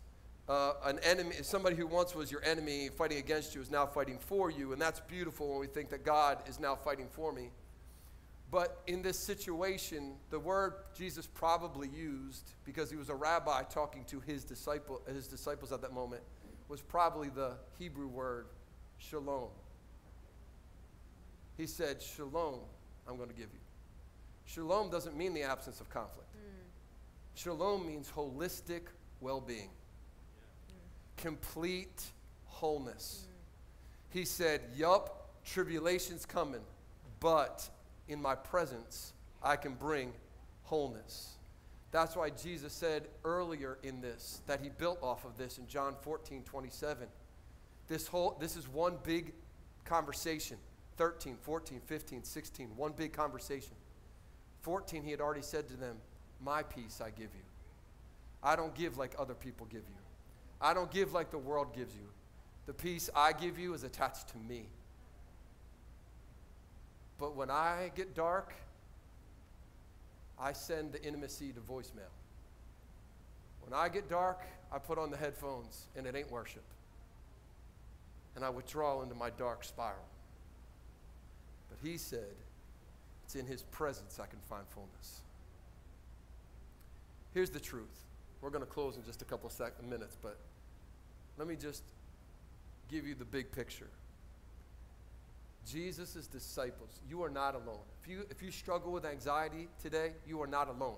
[0.47, 4.19] uh, an enemy, somebody who once was your enemy fighting against you is now fighting
[4.19, 4.73] for you.
[4.73, 7.49] And that's beautiful when we think that God is now fighting for me.
[8.51, 14.03] But in this situation, the word Jesus probably used, because he was a rabbi talking
[14.05, 16.21] to his, disciple, his disciples at that moment,
[16.67, 18.47] was probably the Hebrew word
[18.97, 19.49] shalom.
[21.57, 22.59] He said, Shalom,
[23.07, 23.59] I'm going to give you.
[24.45, 26.29] Shalom doesn't mean the absence of conflict.
[26.35, 27.39] Mm.
[27.39, 28.81] Shalom means holistic
[29.21, 31.21] well being, mm.
[31.21, 32.03] complete
[32.45, 33.25] wholeness.
[33.25, 34.19] Mm.
[34.19, 36.61] He said, Yup, tribulation's coming,
[37.19, 37.67] but
[38.07, 40.11] in my presence, I can bring
[40.63, 41.34] wholeness.
[41.95, 45.95] That's why Jesus said earlier in this that he built off of this in John
[46.01, 47.07] 14, 27.
[47.87, 49.31] This whole this is one big
[49.85, 50.57] conversation.
[50.97, 53.71] 13, 14, 15, 16, one big conversation.
[54.63, 55.95] 14, he had already said to them,
[56.43, 57.45] My peace I give you.
[58.43, 59.95] I don't give like other people give you.
[60.59, 62.09] I don't give like the world gives you.
[62.65, 64.65] The peace I give you is attached to me.
[67.17, 68.53] But when I get dark
[70.39, 72.11] I send the intimacy to voicemail.
[73.61, 76.63] When I get dark, I put on the headphones and it ain't worship.
[78.35, 80.05] And I withdraw into my dark spiral.
[81.69, 82.35] But he said,
[83.23, 85.21] it's in his presence I can find fullness.
[87.33, 88.03] Here's the truth.
[88.41, 90.37] We're going to close in just a couple of minutes, but
[91.37, 91.83] let me just
[92.89, 93.89] give you the big picture.
[95.65, 97.83] Jesus' disciples, you are not alone.
[98.01, 100.97] If you, if you struggle with anxiety today, you are not alone.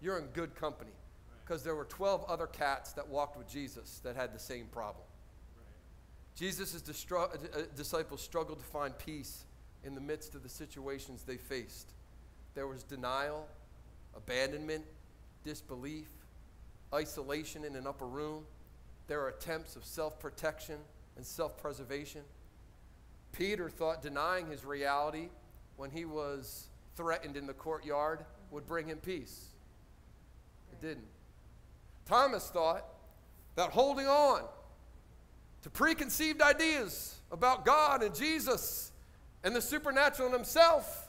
[0.00, 0.92] You're in good company.
[1.44, 5.04] Because there were 12 other cats that walked with Jesus that had the same problem.
[6.34, 9.44] Jesus' distru- uh, disciples struggled to find peace
[9.84, 11.92] in the midst of the situations they faced.
[12.54, 13.46] There was denial,
[14.14, 14.84] abandonment,
[15.44, 16.08] disbelief,
[16.92, 18.44] isolation in an upper room.
[19.06, 20.78] There were attempts of self protection
[21.16, 22.22] and self preservation.
[23.32, 25.28] Peter thought denying his reality
[25.76, 29.46] when he was threatened in the courtyard would bring him peace.
[30.72, 31.08] It didn't.
[32.06, 32.84] Thomas thought
[33.56, 34.42] that holding on
[35.62, 38.92] to preconceived ideas about God and Jesus
[39.42, 41.08] and the supernatural in himself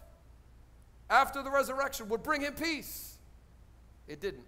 [1.10, 3.18] after the resurrection would bring him peace.
[4.08, 4.46] It didn't.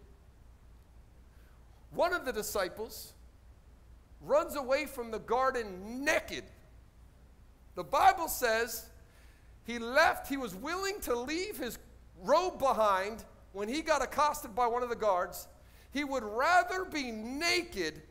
[1.91, 3.13] One of the disciples
[4.21, 6.43] runs away from the garden naked.
[7.79, 8.89] The Bible says
[9.63, 11.79] he left, he was willing to leave his
[12.21, 13.23] robe behind
[13.53, 15.47] when he got accosted by one of the guards.
[15.93, 18.01] He would rather be naked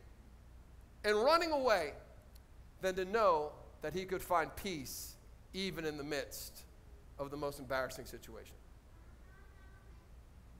[1.04, 1.92] and running away
[2.80, 3.52] than to know
[3.82, 5.16] that he could find peace
[5.52, 6.62] even in the midst
[7.18, 8.54] of the most embarrassing situation.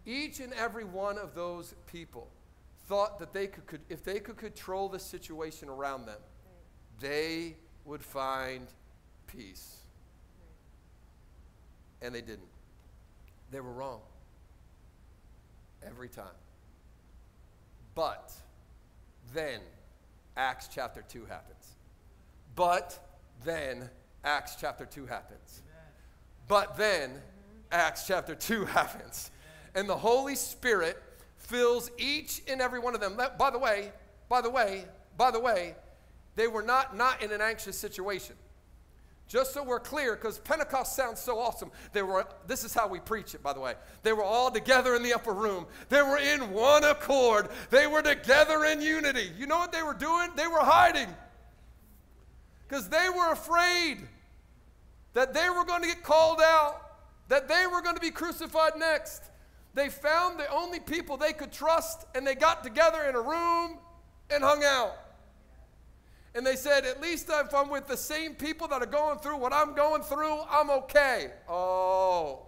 [0.05, 2.29] Each and every one of those people
[2.89, 6.21] thought that they could, could if they could control the situation around them,
[7.01, 7.57] they
[7.87, 8.67] would find
[9.29, 9.77] peace.
[12.03, 12.49] And they didn't.
[13.51, 14.01] They were wrong.
[15.87, 16.27] Every time.
[17.95, 18.33] But
[19.33, 19.61] then
[20.37, 21.75] Acts chapter 2 happens.
[22.55, 22.99] But
[23.45, 23.89] then
[24.25, 25.63] Acts chapter 2 happens.
[26.49, 27.13] But then
[27.71, 29.31] Acts chapter 2 happens.
[29.75, 31.01] And the Holy Spirit
[31.37, 33.17] fills each and every one of them.
[33.39, 33.93] By the way,
[34.29, 34.85] by the way,
[35.17, 35.75] by the way,
[36.37, 38.37] they were not not in an anxious situation.
[39.29, 41.71] Just so we're clear, because Pentecost sounds so awesome.
[41.93, 43.75] They were, this is how we preach it, by the way.
[44.03, 45.67] They were all together in the upper room.
[45.91, 47.49] They were in one accord.
[47.69, 49.31] They were together in unity.
[49.39, 50.31] You know what they were doing?
[50.35, 51.09] They were hiding.
[52.67, 53.99] Because they were afraid
[55.13, 56.81] that they were going to get called out,
[57.29, 59.23] that they were going to be crucified next.
[59.75, 63.77] They found the only people they could trust, and they got together in a room
[64.31, 64.97] and hung out.
[66.39, 69.39] And they said, At least if I'm with the same people that are going through
[69.39, 71.33] what I'm going through, I'm okay.
[71.49, 72.47] Oh.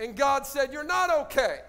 [0.00, 1.60] And God said, You're not okay.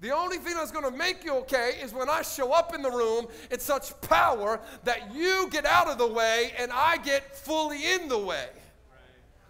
[0.00, 2.82] The only thing that's going to make you okay is when I show up in
[2.82, 7.36] the room in such power that you get out of the way and I get
[7.36, 8.46] fully in the way.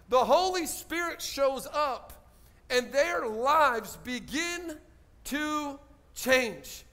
[0.09, 2.25] The Holy Spirit shows up
[2.71, 4.79] and their lives begin
[5.25, 5.79] to
[6.15, 6.83] change.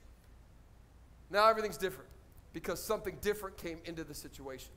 [1.31, 2.12] Now everything's different
[2.53, 4.71] because something different came into the situation.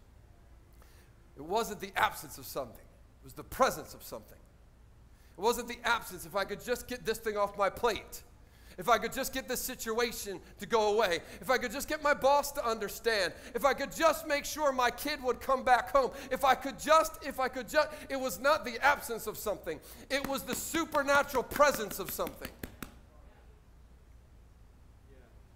[1.36, 4.38] It wasn't the absence of something, it was the presence of something.
[5.38, 8.24] It wasn't the absence, if I could just get this thing off my plate.
[8.78, 12.04] If I could just get this situation to go away, if I could just get
[12.04, 15.92] my boss to understand, if I could just make sure my kid would come back
[15.92, 19.38] home, if I could just, if I could just, it was not the absence of
[19.38, 22.50] something, it was the supernatural presence of something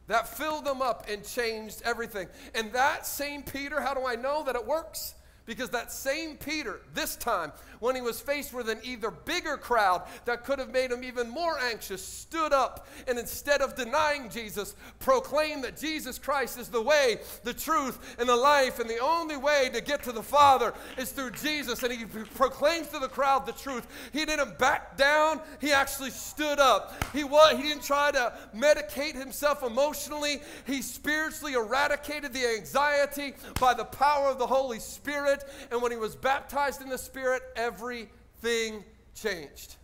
[0.09, 2.27] that filled them up and changed everything.
[2.55, 5.13] And that same Peter, how do I know that it works?
[5.45, 10.03] Because that same Peter, this time, when he was faced with an either bigger crowd
[10.25, 14.75] that could have made him even more anxious, stood up and instead of denying Jesus,
[14.99, 19.37] proclaimed that Jesus Christ is the way, the truth, and the life, and the only
[19.37, 21.83] way to get to the Father is through Jesus.
[21.83, 22.05] And he
[22.35, 23.87] proclaims to the crowd the truth.
[24.13, 26.93] He didn't back down, he actually stood up.
[27.13, 33.73] He, was, he didn't try to medicate himself emotionally, he spiritually eradicated the anxiety by
[33.73, 35.43] the power of the Holy Spirit.
[35.71, 39.75] And when he was baptized in the Spirit, everything changed.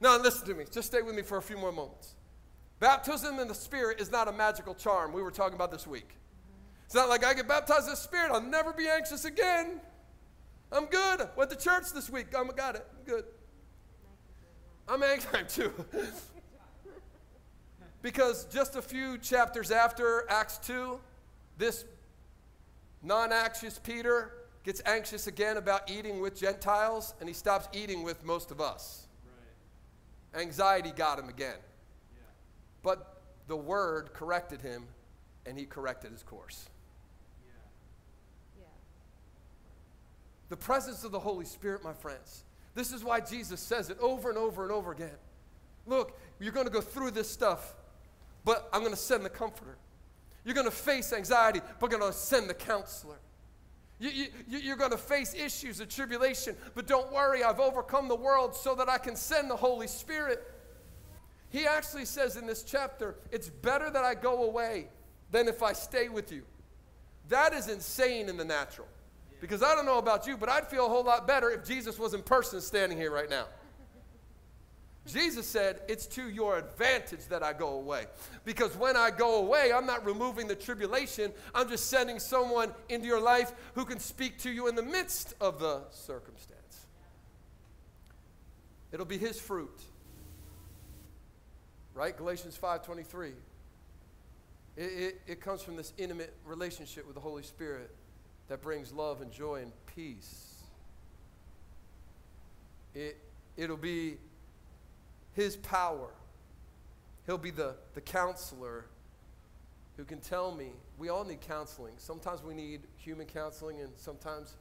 [0.00, 0.64] Now, listen to me.
[0.70, 2.14] Just stay with me for a few more moments.
[2.78, 6.16] Baptism in the Spirit is not a magical charm we were talking about this week.
[6.84, 9.80] It's not like I get baptized in the Spirit, I'll never be anxious again.
[10.72, 11.28] I'm good.
[11.36, 12.26] Went to church this week.
[12.36, 12.86] I'm got it.
[12.96, 13.24] I'm good.
[14.88, 15.72] I'm anxious too.
[18.02, 20.98] because just a few chapters after Acts 2,
[21.58, 21.84] this
[23.02, 28.24] non anxious Peter gets anxious again about eating with Gentiles, and he stops eating with
[28.24, 29.06] most of us.
[30.34, 30.42] Right.
[30.42, 31.56] Anxiety got him again.
[32.12, 32.22] Yeah.
[32.82, 34.84] But the word corrected him,
[35.46, 36.68] and he corrected his course.
[37.44, 38.60] Yeah.
[38.60, 38.66] Yeah.
[40.50, 42.44] The presence of the Holy Spirit, my friends.
[42.74, 45.16] This is why Jesus says it over and over and over again.
[45.86, 47.74] Look, you're going to go through this stuff,
[48.44, 49.76] but I'm going to send the comforter.
[50.44, 53.18] You're going to face anxiety, but I'm going to send the counselor.
[54.00, 58.16] You, you, you're going to face issues of tribulation, but don't worry, I've overcome the
[58.16, 60.42] world so that I can send the Holy Spirit.
[61.50, 64.88] He actually says in this chapter, It's better that I go away
[65.30, 66.42] than if I stay with you.
[67.28, 68.88] That is insane in the natural.
[69.38, 71.98] Because I don't know about you, but I'd feel a whole lot better if Jesus
[71.98, 73.46] was in person standing here right now.
[75.12, 78.06] Jesus said, It's to your advantage that I go away.
[78.44, 83.06] Because when I go away, I'm not removing the tribulation, I'm just sending someone into
[83.06, 86.86] your life who can speak to you in the midst of the circumstance.
[88.92, 89.80] It'll be his fruit.
[91.94, 92.16] Right?
[92.16, 93.32] Galatians 5:23.
[94.76, 97.90] It, it, it comes from this intimate relationship with the Holy Spirit
[98.48, 100.62] that brings love and joy and peace.
[102.94, 103.16] It,
[103.56, 104.16] it'll be
[105.40, 106.08] his power.
[107.26, 108.86] He'll be the, the counselor
[109.96, 110.70] who can tell me.
[110.98, 111.94] We all need counseling.
[111.96, 114.56] Sometimes we need human counseling, and sometimes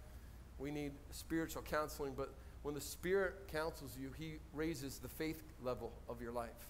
[0.57, 2.13] we need spiritual counseling.
[2.15, 6.69] But when the Spirit counsels you, He raises the faith level of your life.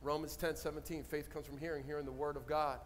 [0.00, 2.78] Romans 10 17, faith comes from hearing, hearing the Word of God.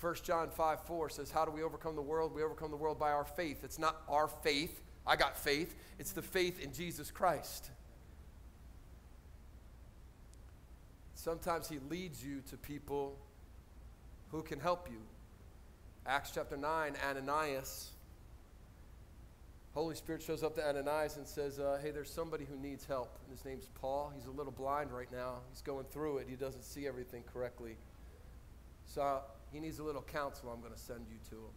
[0.00, 2.34] 1 John 5 4 says, How do we overcome the world?
[2.34, 3.64] We overcome the world by our faith.
[3.64, 4.82] It's not our faith.
[5.06, 5.74] I got faith.
[5.98, 7.70] It's the faith in Jesus Christ.
[11.14, 13.16] Sometimes he leads you to people
[14.30, 14.98] who can help you.
[16.06, 17.90] Acts chapter 9, Ananias.
[19.72, 23.18] Holy Spirit shows up to Ananias and says, uh, Hey, there's somebody who needs help.
[23.22, 24.12] And his name's Paul.
[24.14, 25.38] He's a little blind right now.
[25.50, 26.26] He's going through it.
[26.28, 27.76] He doesn't see everything correctly.
[28.86, 29.20] So
[29.52, 30.50] he needs a little counsel.
[30.50, 31.54] I'm going to send you to him.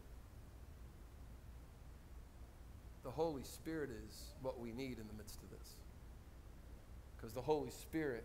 [3.03, 5.75] The Holy Spirit is what we need in the midst of this.
[7.15, 8.23] Because the Holy Spirit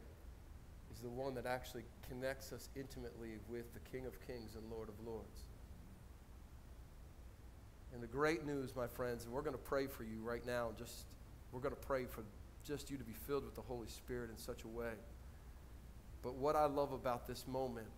[0.93, 4.89] is the one that actually connects us intimately with the King of Kings and Lord
[4.89, 5.45] of Lords.
[7.95, 10.71] And the great news, my friends, and we're going to pray for you right now,
[10.79, 11.05] just
[11.51, 12.23] we're going to pray for
[12.67, 14.93] just you to be filled with the Holy Spirit in such a way.
[16.23, 17.89] But what I love about this moment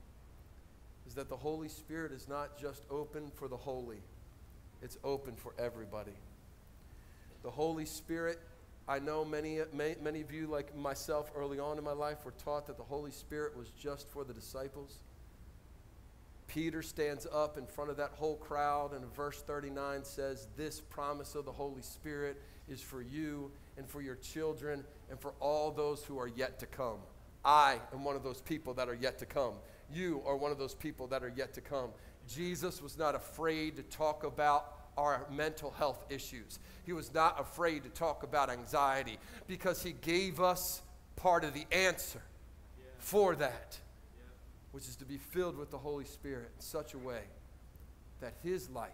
[1.07, 4.01] is that the Holy Spirit is not just open for the holy,
[4.83, 6.15] it's open for everybody.
[7.43, 8.41] The Holy Spirit
[8.87, 12.35] I know many, many, many of you, like myself, early on in my life, were
[12.45, 14.99] taught that the Holy Spirit was just for the disciples.
[16.47, 21.35] Peter stands up in front of that whole crowd, and verse 39 says, This promise
[21.35, 26.05] of the Holy Spirit is for you and for your children and for all those
[26.05, 26.99] who are yet to come.
[27.45, 29.55] I am one of those people that are yet to come.
[29.93, 31.91] You are one of those people that are yet to come.
[32.29, 36.59] Jesus was not afraid to talk about our mental health issues.
[36.85, 40.83] He was not afraid to talk about anxiety because he gave us
[41.17, 42.23] part of the answer
[42.99, 43.79] for that,
[44.73, 47.23] which is to be filled with the Holy Spirit in such a way
[48.21, 48.91] that his life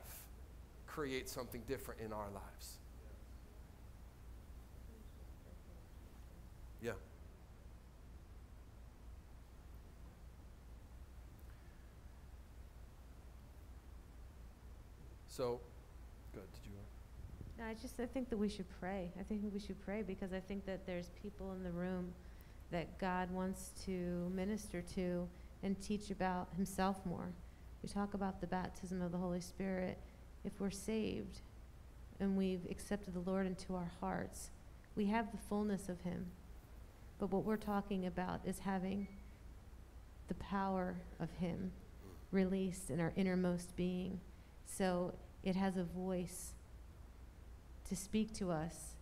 [0.86, 2.78] creates something different in our lives.
[6.82, 6.92] Yeah.
[15.28, 15.60] So,
[16.32, 16.50] Good.
[16.52, 16.78] Did you?
[17.58, 19.10] No, I just I think that we should pray.
[19.18, 22.12] I think we should pray because I think that there's people in the room
[22.70, 25.28] that God wants to minister to
[25.62, 27.28] and teach about Himself more.
[27.82, 29.98] We talk about the baptism of the Holy Spirit.
[30.44, 31.40] If we're saved
[32.18, 34.50] and we've accepted the Lord into our hearts,
[34.96, 36.26] we have the fullness of Him.
[37.18, 39.06] But what we're talking about is having
[40.28, 41.72] the power of Him
[42.02, 42.36] hmm.
[42.36, 44.20] released in our innermost being.
[44.66, 46.52] So it has a voice
[47.88, 48.96] to speak to us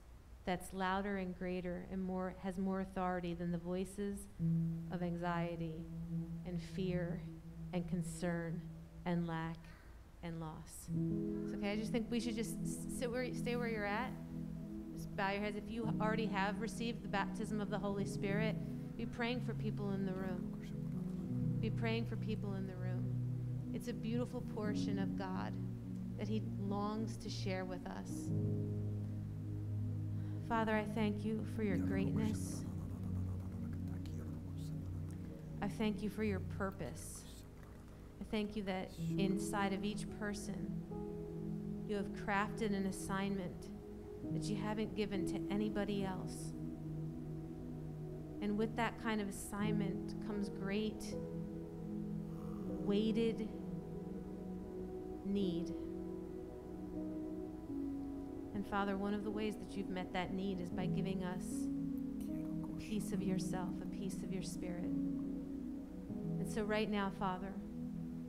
[0.44, 4.18] that's louder and greater and more has more authority than the voices
[4.90, 5.84] of anxiety
[6.46, 7.20] and fear
[7.74, 8.60] and concern
[9.04, 9.58] and lack
[10.22, 10.88] and loss.
[11.44, 11.72] It's okay.
[11.72, 12.56] I just think we should just
[12.98, 14.10] sit where, stay where you're at.
[14.96, 15.56] Just bow your heads.
[15.56, 18.56] If you already have received the baptism of the Holy Spirit,
[18.96, 20.54] be praying for people in the room.
[21.60, 23.04] Be praying for people in the room.
[23.74, 25.52] It's a beautiful portion of God
[26.18, 28.30] that He longs to share with us.
[30.48, 32.64] Father, I thank you for your greatness.
[35.60, 37.24] I thank you for your purpose.
[38.20, 40.82] I thank you that inside of each person,
[41.86, 43.68] you have crafted an assignment
[44.32, 46.52] that you haven't given to anybody else.
[48.40, 51.14] And with that kind of assignment comes great,
[52.84, 53.48] weighted
[55.24, 55.72] need.
[58.58, 61.44] And Father, one of the ways that you've met that need is by giving us
[62.64, 64.82] a piece of yourself, a piece of your spirit.
[64.82, 67.52] And so, right now, Father,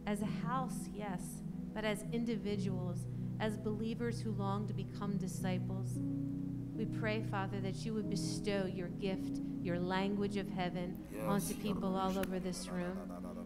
[0.06, 1.41] as a house, yes,
[1.73, 2.99] but as individuals,
[3.39, 5.97] as believers who long to become disciples,
[6.80, 10.97] We pray, Father, that you would bestow your gift, your language of heaven,
[11.27, 12.97] onto people all over this room.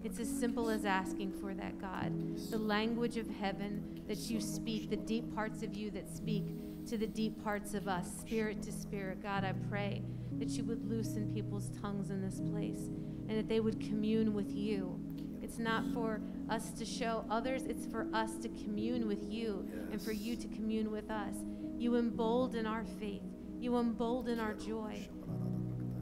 [0.04, 2.12] It's as simple as asking for that, God.
[2.52, 6.44] The language of heaven that you speak, the deep parts of you that speak
[6.88, 9.22] to the deep parts of us, spirit to spirit.
[9.22, 10.04] God, I pray
[10.40, 12.90] that you would loosen people's tongues in this place
[13.30, 15.00] and that they would commune with you.
[15.42, 20.02] It's not for us to show others, it's for us to commune with you and
[20.02, 21.36] for you to commune with us.
[21.78, 23.24] You embolden our faith,
[23.60, 25.08] you embolden our joy.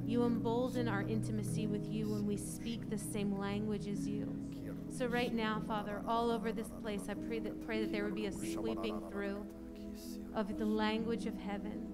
[0.06, 4.36] You embolden our intimacy with you when we speak the same language as you.
[4.90, 8.16] So right now, Father, all over this place, I pray that pray that there would
[8.16, 9.46] be a sweeping through
[10.36, 11.88] of the language of heaven.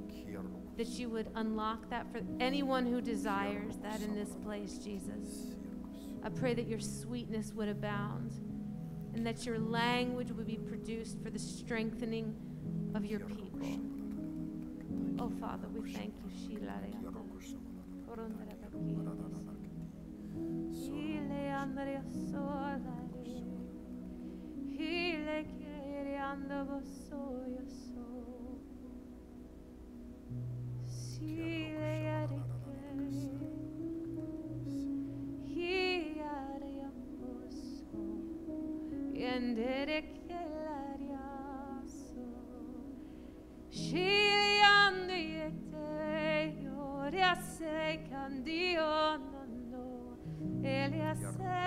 [0.77, 5.55] That you would unlock that for anyone who desires that in this place, Jesus.
[6.23, 8.31] I pray that your sweetness would abound
[9.15, 12.35] and that your language would be produced for the strengthening
[12.93, 13.79] of your people.
[15.19, 16.27] Oh, Father, we thank you.
[51.19, 51.66] Sweep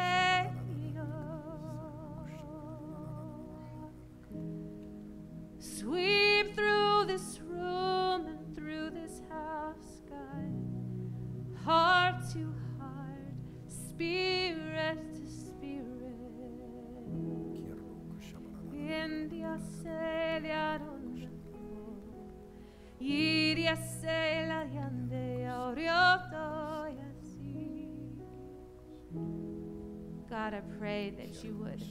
[30.50, 31.82] God, I pray that you would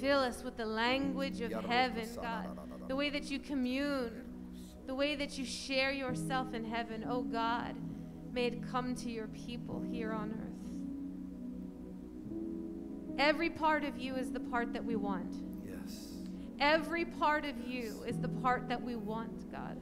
[0.00, 2.58] fill us with the language of heaven, God.
[2.86, 4.24] The way that you commune,
[4.86, 7.04] the way that you share yourself in heaven.
[7.08, 7.74] Oh God,
[8.32, 10.46] may it come to your people here on earth.
[13.18, 15.34] Every part of you is the part that we want.
[15.64, 16.12] Yes.
[16.60, 19.76] Every part of you is the part that we want, God.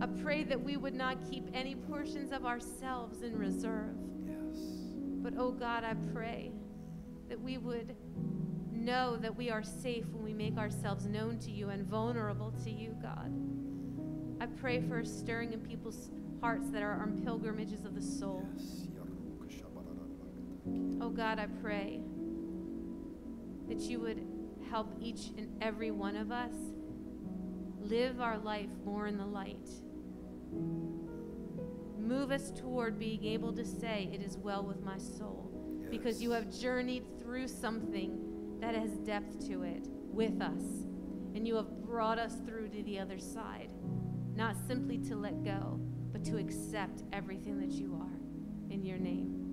[0.00, 3.97] I pray that we would not keep any portions of ourselves in reserve.
[5.18, 6.52] But, oh God, I pray
[7.28, 7.94] that we would
[8.72, 12.70] know that we are safe when we make ourselves known to you and vulnerable to
[12.70, 13.32] you, God.
[14.40, 18.46] I pray for a stirring in people's hearts that are on pilgrimages of the soul.
[21.00, 22.00] Oh God, I pray
[23.68, 24.22] that you would
[24.70, 26.52] help each and every one of us
[27.80, 29.68] live our life more in the light.
[32.08, 35.52] Move us toward being able to say, It is well with my soul,
[35.90, 40.86] because you have journeyed through something that has depth to it with us.
[41.34, 43.74] And you have brought us through to the other side,
[44.34, 45.78] not simply to let go,
[46.10, 48.72] but to accept everything that you are.
[48.72, 49.47] In your name,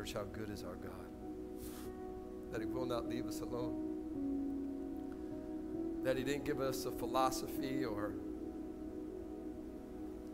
[0.00, 1.10] Church, how good is our God?
[2.52, 3.98] That He will not leave us alone.
[6.02, 8.14] That He didn't give us a philosophy or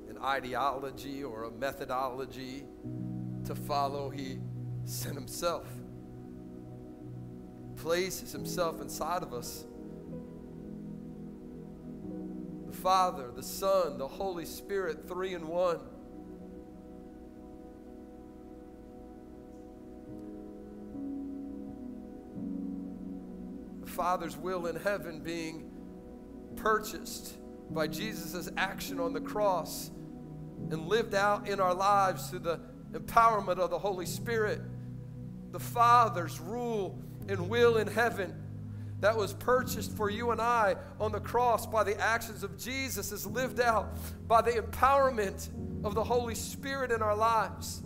[0.08, 2.62] an ideology or a methodology
[3.44, 4.08] to follow.
[4.08, 4.38] He
[4.84, 5.66] sent Himself,
[7.74, 9.64] places Himself inside of us.
[12.68, 15.80] The Father, the Son, the Holy Spirit, three in one.
[23.96, 25.70] Father's will in heaven being
[26.54, 27.38] purchased
[27.70, 29.90] by Jesus' action on the cross
[30.70, 32.60] and lived out in our lives through the
[32.92, 34.60] empowerment of the Holy Spirit.
[35.50, 38.34] The Father's rule and will in heaven
[39.00, 43.12] that was purchased for you and I on the cross by the actions of Jesus
[43.12, 43.96] is lived out
[44.28, 45.48] by the empowerment
[45.84, 47.82] of the Holy Spirit in our lives.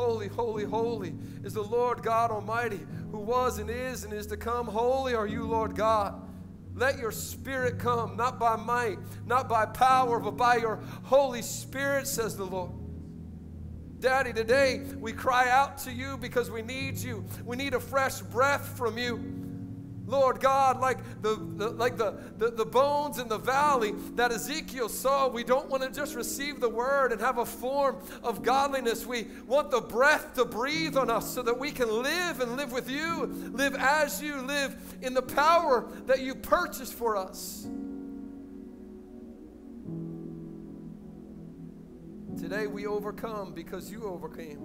[0.00, 1.12] Holy, holy, holy
[1.44, 4.66] is the Lord God Almighty, who was and is and is to come.
[4.66, 6.26] Holy are you, Lord God.
[6.74, 12.06] Let your spirit come, not by might, not by power, but by your Holy Spirit,
[12.06, 12.70] says the Lord.
[14.00, 17.22] Daddy, today we cry out to you because we need you.
[17.44, 19.39] We need a fresh breath from you.
[20.10, 24.88] Lord God, like the, the like the, the, the, bones in the valley that Ezekiel
[24.88, 29.06] saw, we don't want to just receive the word and have a form of godliness.
[29.06, 32.72] We want the breath to breathe on us so that we can live and live
[32.72, 37.68] with you, live as you live in the power that you purchased for us.
[42.36, 44.58] Today we overcome because you overcame.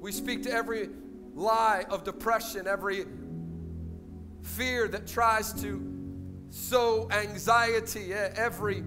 [0.00, 0.90] We speak to every
[1.34, 3.06] lie of depression, every
[4.42, 5.86] fear that tries to
[6.50, 8.82] sow anxiety, every,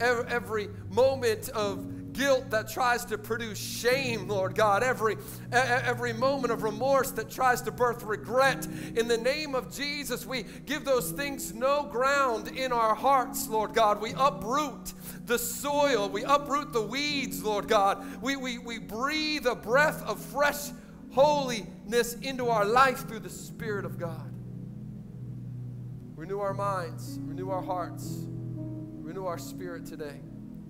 [0.00, 5.16] every, moment of guilt that tries to produce shame, Lord God, every,
[5.52, 8.66] every moment of remorse that tries to birth regret.
[8.96, 13.74] In the name of Jesus, we give those things no ground in our hearts, Lord
[13.74, 14.00] God.
[14.00, 14.94] We uproot
[15.26, 18.22] the soil, we uproot the weeds, Lord God.
[18.22, 20.70] We, we, we breathe a breath of fresh
[21.10, 24.35] holiness into our life through the Spirit of God.
[26.16, 30.22] Renew our minds, renew our hearts, renew our spirit today.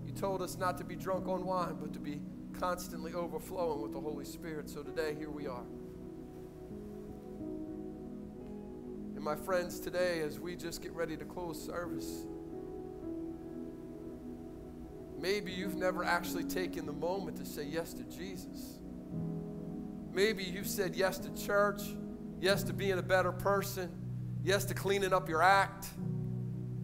[0.05, 2.21] You told us not to be drunk on wine, but to be
[2.59, 4.69] constantly overflowing with the Holy Spirit.
[4.69, 5.63] So today, here we are.
[9.15, 12.27] And my friends, today, as we just get ready to close service,
[15.17, 18.81] maybe you've never actually taken the moment to say yes to Jesus.
[20.13, 21.83] Maybe you've said yes to church,
[22.41, 24.06] yes to being a better person
[24.47, 25.89] yes to cleaning up your act,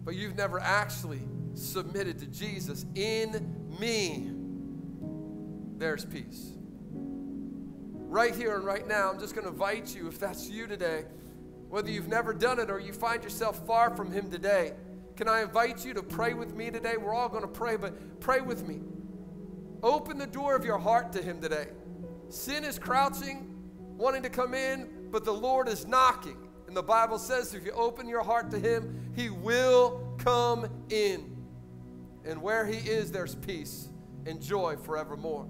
[0.03, 1.21] but you've never actually
[1.53, 2.85] submitted to Jesus.
[2.93, 4.31] In me,
[5.77, 6.51] there's peace.
[6.91, 11.05] Right here and right now, I'm just going to invite you, if that's you today,
[11.69, 14.73] whether you've never done it or you find yourself far from Him today,
[15.15, 16.97] can I invite you to pray with me today?
[16.97, 18.81] We're all going to pray, but pray with me.
[19.81, 21.67] Open the door of your heart to Him today.
[22.27, 23.55] Sin is crouching,
[23.95, 26.49] wanting to come in, but the Lord is knocking.
[26.67, 31.35] And the Bible says if you open your heart to Him, He will come in.
[32.25, 33.89] And where He is, there's peace
[34.25, 35.47] and joy forevermore.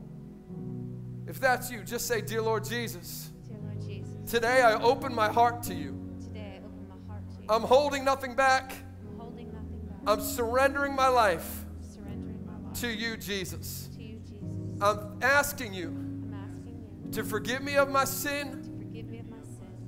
[1.27, 5.29] If that's you, just say, Dear Lord Jesus, Dear Lord Jesus today I open my
[5.29, 5.97] heart to you.
[6.21, 7.47] today I open my heart to you.
[7.49, 8.73] I'm holding nothing back.
[9.07, 9.97] I'm holding nothing back.
[10.07, 13.89] I'm surrendering my life surrendering my life to you, Jesus.
[13.95, 14.81] to you, Jesus.
[14.81, 18.62] I'm asking you I'm asking you to forgive me of my sin,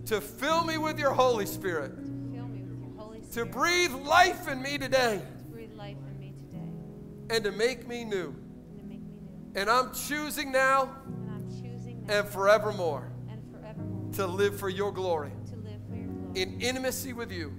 [0.06, 3.52] to fill me with your Holy Spirit, to fill me with your Holy to Spirit,
[3.52, 8.04] breathe life in me today, to breathe life in me today, and to make me
[8.04, 8.36] new.
[8.70, 9.60] and to make me new.
[9.60, 14.70] And I'm choosing now And I'm choosing now and forevermore and forevermore to live for
[14.70, 17.54] your glory to live for your glory in intimacy with you.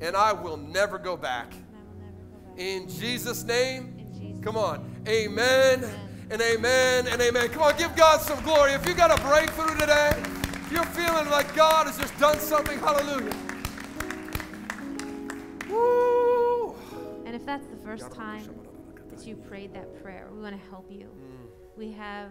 [0.00, 1.52] And I will never go back.
[1.52, 2.58] you, and I will never go back.
[2.58, 5.02] In Jesus' name, come on.
[5.06, 6.28] Amen Amen.
[6.30, 7.48] and amen and amen.
[7.50, 8.72] Come on, give God some glory.
[8.72, 10.12] If you got a breakthrough today,
[10.70, 13.34] if you're feeling like God has just done something, hallelujah.
[15.68, 16.76] Woo!
[17.26, 18.48] And if that's the first time
[19.08, 21.06] that you prayed that prayer, we want to help you.
[21.06, 21.48] Mm.
[21.76, 22.30] We have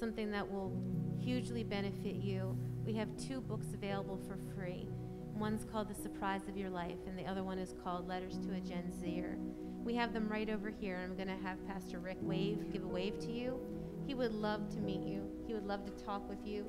[0.00, 0.72] something that will
[1.20, 2.56] hugely benefit you.
[2.86, 4.88] We have two books available for free.
[5.34, 8.54] One's called The Surprise of Your Life, and the other one is called Letters to
[8.54, 9.36] a Gen Zer.
[9.84, 12.82] We have them right over here, and I'm going to have Pastor Rick wave, give
[12.84, 13.60] a wave to you.
[14.06, 15.28] He would love to meet you.
[15.46, 16.64] He would love to talk with you.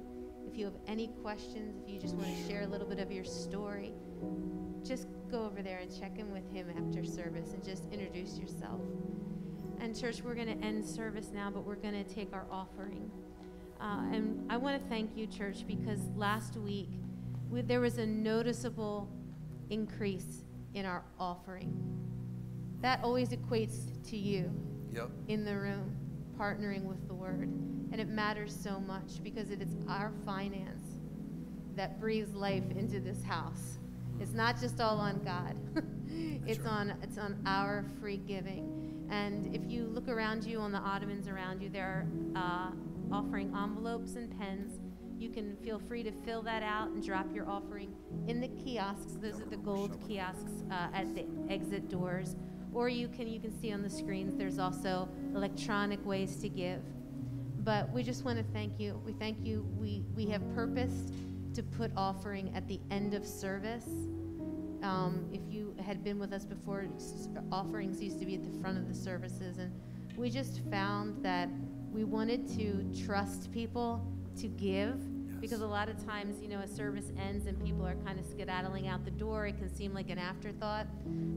[0.47, 3.11] If you have any questions, if you just want to share a little bit of
[3.11, 3.93] your story,
[4.84, 8.80] just go over there and check in with him after service and just introduce yourself.
[9.80, 13.11] And, church, we're going to end service now, but we're going to take our offering.
[13.81, 16.89] Uh, and I want to thank you, church, because last week
[17.49, 19.09] we, there was a noticeable
[19.69, 20.43] increase
[20.73, 21.73] in our offering.
[22.81, 24.51] That always equates to you
[24.93, 25.09] Yep.
[25.27, 25.97] in the room
[26.39, 27.49] partnering with the word.
[27.95, 30.99] And it matters so much because it is our finance
[31.77, 33.77] that breathes life into this house.
[34.19, 35.55] It's not just all on God.
[36.45, 39.07] it's on it's on our free giving.
[39.09, 42.05] And if you look around you on the ottomans around you, there
[42.35, 44.81] are uh, offering envelopes and pens.
[45.17, 47.95] You can feel free to fill that out and drop your offering
[48.27, 49.13] in the kiosks.
[49.22, 52.35] Those are the gold kiosks uh, at the exit doors.
[52.73, 54.35] Or you can you can see on the screens.
[54.35, 56.81] There's also electronic ways to give.
[57.65, 59.01] But we just want to thank you.
[59.03, 59.67] We thank you.
[59.75, 61.13] We we have purposed
[61.55, 63.87] to put offering at the end of service.
[64.83, 66.85] Um, if you had been with us before,
[67.51, 69.73] offerings used to be at the front of the services, and
[70.15, 71.49] we just found that
[71.91, 74.05] we wanted to trust people
[74.37, 74.99] to give
[75.41, 78.25] because a lot of times, you know, a service ends and people are kind of
[78.25, 79.45] skedaddling out the door.
[79.47, 80.87] It can seem like an afterthought.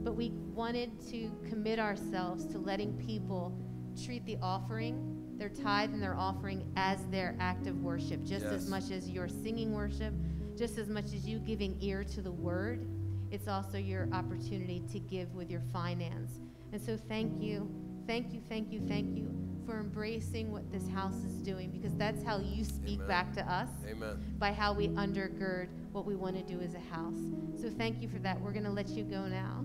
[0.03, 3.55] But we wanted to commit ourselves to letting people
[4.03, 8.53] treat the offering, their tithe and their offering, as their act of worship, just Yes.
[8.53, 10.13] as much as you're singing worship,
[10.57, 12.85] just as much as you giving ear to the word.
[13.31, 16.39] It's also your opportunity to give with your finance.
[16.73, 17.69] And so, thank you,
[18.05, 19.33] thank you, thank you, thank you
[19.65, 23.07] for embracing what this house is doing because that's how you speak Amen.
[23.07, 24.17] back to us Amen.
[24.39, 27.17] by how we undergird what we want to do as a house.
[27.61, 28.39] So thank you for that.
[28.41, 29.59] We're going to let you go now.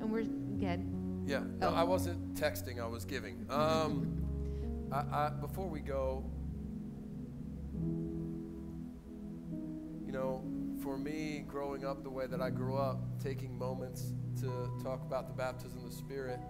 [0.00, 0.86] And we're good.
[1.26, 1.74] Yeah, no, Oh.
[1.74, 3.44] I wasn't texting, I was giving.
[3.50, 4.16] Um,
[4.92, 6.24] I, I, before we go,
[10.04, 10.42] you know,
[10.82, 15.28] for me, growing up the way that I grew up, taking moments to talk about
[15.28, 16.40] the baptism of the Spirit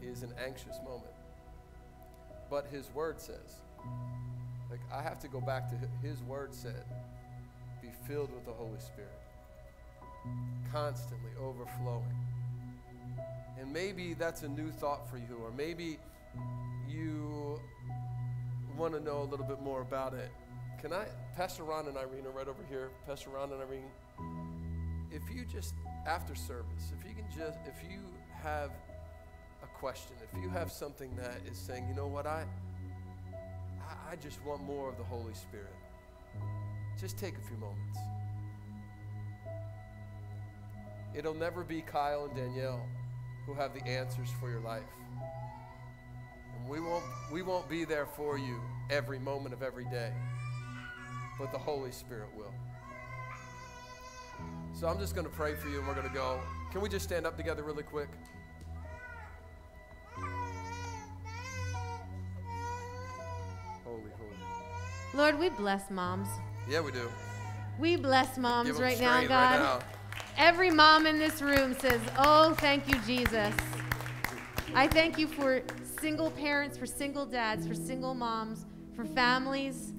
[0.00, 1.14] is an anxious moment.
[2.48, 3.62] But His Word says,
[4.70, 5.76] like, I have to go back to
[6.06, 6.84] His Word said,
[7.82, 9.18] be filled with the Holy Spirit,
[10.70, 12.14] constantly overflowing.
[13.58, 15.98] And maybe that's a new thought for you, or maybe
[16.88, 17.60] you
[18.76, 20.30] want to know a little bit more about it.
[20.80, 21.06] Can I,
[21.36, 22.90] Pastor Ron and Irene are right over here.
[23.06, 23.90] Pastor Ron and Irene,
[25.10, 25.74] if you just,
[26.06, 28.00] after service, if you can just, if you
[28.42, 28.70] have
[29.62, 32.44] a question, if you have something that is saying, you know what, I,
[33.80, 35.74] I, I just want more of the Holy Spirit,
[37.00, 37.98] just take a few moments.
[41.14, 42.84] It'll never be Kyle and Danielle
[43.46, 44.82] who have the answers for your life.
[46.74, 48.60] We won't, we won't be there for you
[48.90, 50.12] every moment of every day,
[51.38, 52.52] but the Holy Spirit will.
[54.72, 56.40] So I'm just going to pray for you and we're going to go.
[56.72, 58.08] Can we just stand up together really quick?
[63.84, 65.14] Holy, holy.
[65.14, 66.26] Lord, we bless moms.
[66.68, 67.08] Yeah, we do.
[67.78, 69.30] We bless moms right now, God.
[69.30, 69.78] right now.
[70.36, 73.54] Every mom in this room says, Oh, thank you, Jesus.
[74.74, 75.62] I thank you for
[76.04, 79.94] single parents, for single dads, for single moms, for families,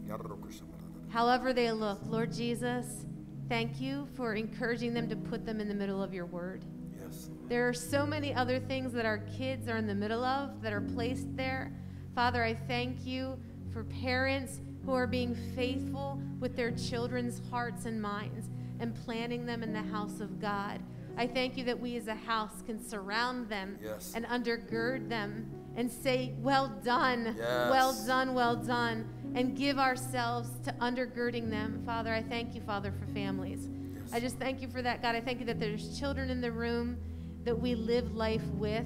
[1.10, 1.99] however they look.
[2.06, 3.07] Lord Jesus,
[3.49, 6.64] thank you for encouraging them to put them in the middle of your word.
[7.02, 7.32] Yes.
[7.48, 10.72] There are so many other things that our kids are in the middle of that
[10.72, 11.72] are placed there.
[12.14, 13.40] Father, I thank you
[13.73, 19.64] for parents who are being faithful with their children's hearts and minds and planting them
[19.64, 20.82] in the house of God.
[21.18, 24.14] I thank you that we as a house can surround them Yes.
[24.15, 27.69] and undergird them and say, Well done, Yes.
[27.72, 31.81] well done, well done, and give ourselves to undergirding them.
[31.85, 33.68] Father, I thank you, Father, for families.
[33.68, 34.14] Yes.
[34.14, 35.15] I just thank you for that, God.
[35.15, 36.97] I thank you that there's children in the room
[37.43, 38.85] that we live life with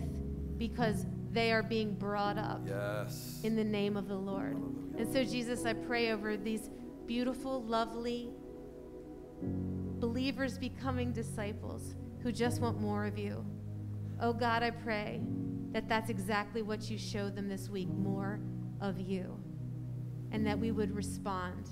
[0.58, 3.40] because they are being brought up Yes.
[3.44, 4.56] in the name of the Lord.
[4.98, 6.70] And so, Jesus, I pray over these
[7.06, 8.32] beautiful, lovely
[10.00, 13.46] believers becoming disciples who just want more of you.
[14.22, 15.22] Oh God, I pray
[15.72, 18.40] that that's exactly what you showed them this week more
[18.82, 19.38] of you.
[20.32, 21.70] And that we would respond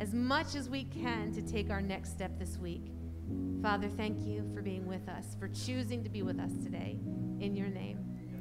[0.00, 2.92] as much as we can to take our next step this week.
[3.62, 6.98] Father, thank you for being with us, for choosing to be with us today.
[7.40, 7.98] In your name,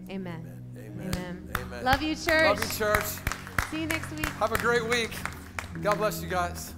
[0.09, 0.63] amen.
[0.77, 1.13] Amen.
[1.15, 1.49] Amen.
[1.57, 1.83] Amen.
[1.83, 2.59] Love you, church.
[2.59, 3.05] Love you, church.
[3.71, 4.27] See you next week.
[4.27, 5.11] Have a great week.
[5.81, 6.73] God bless you guys.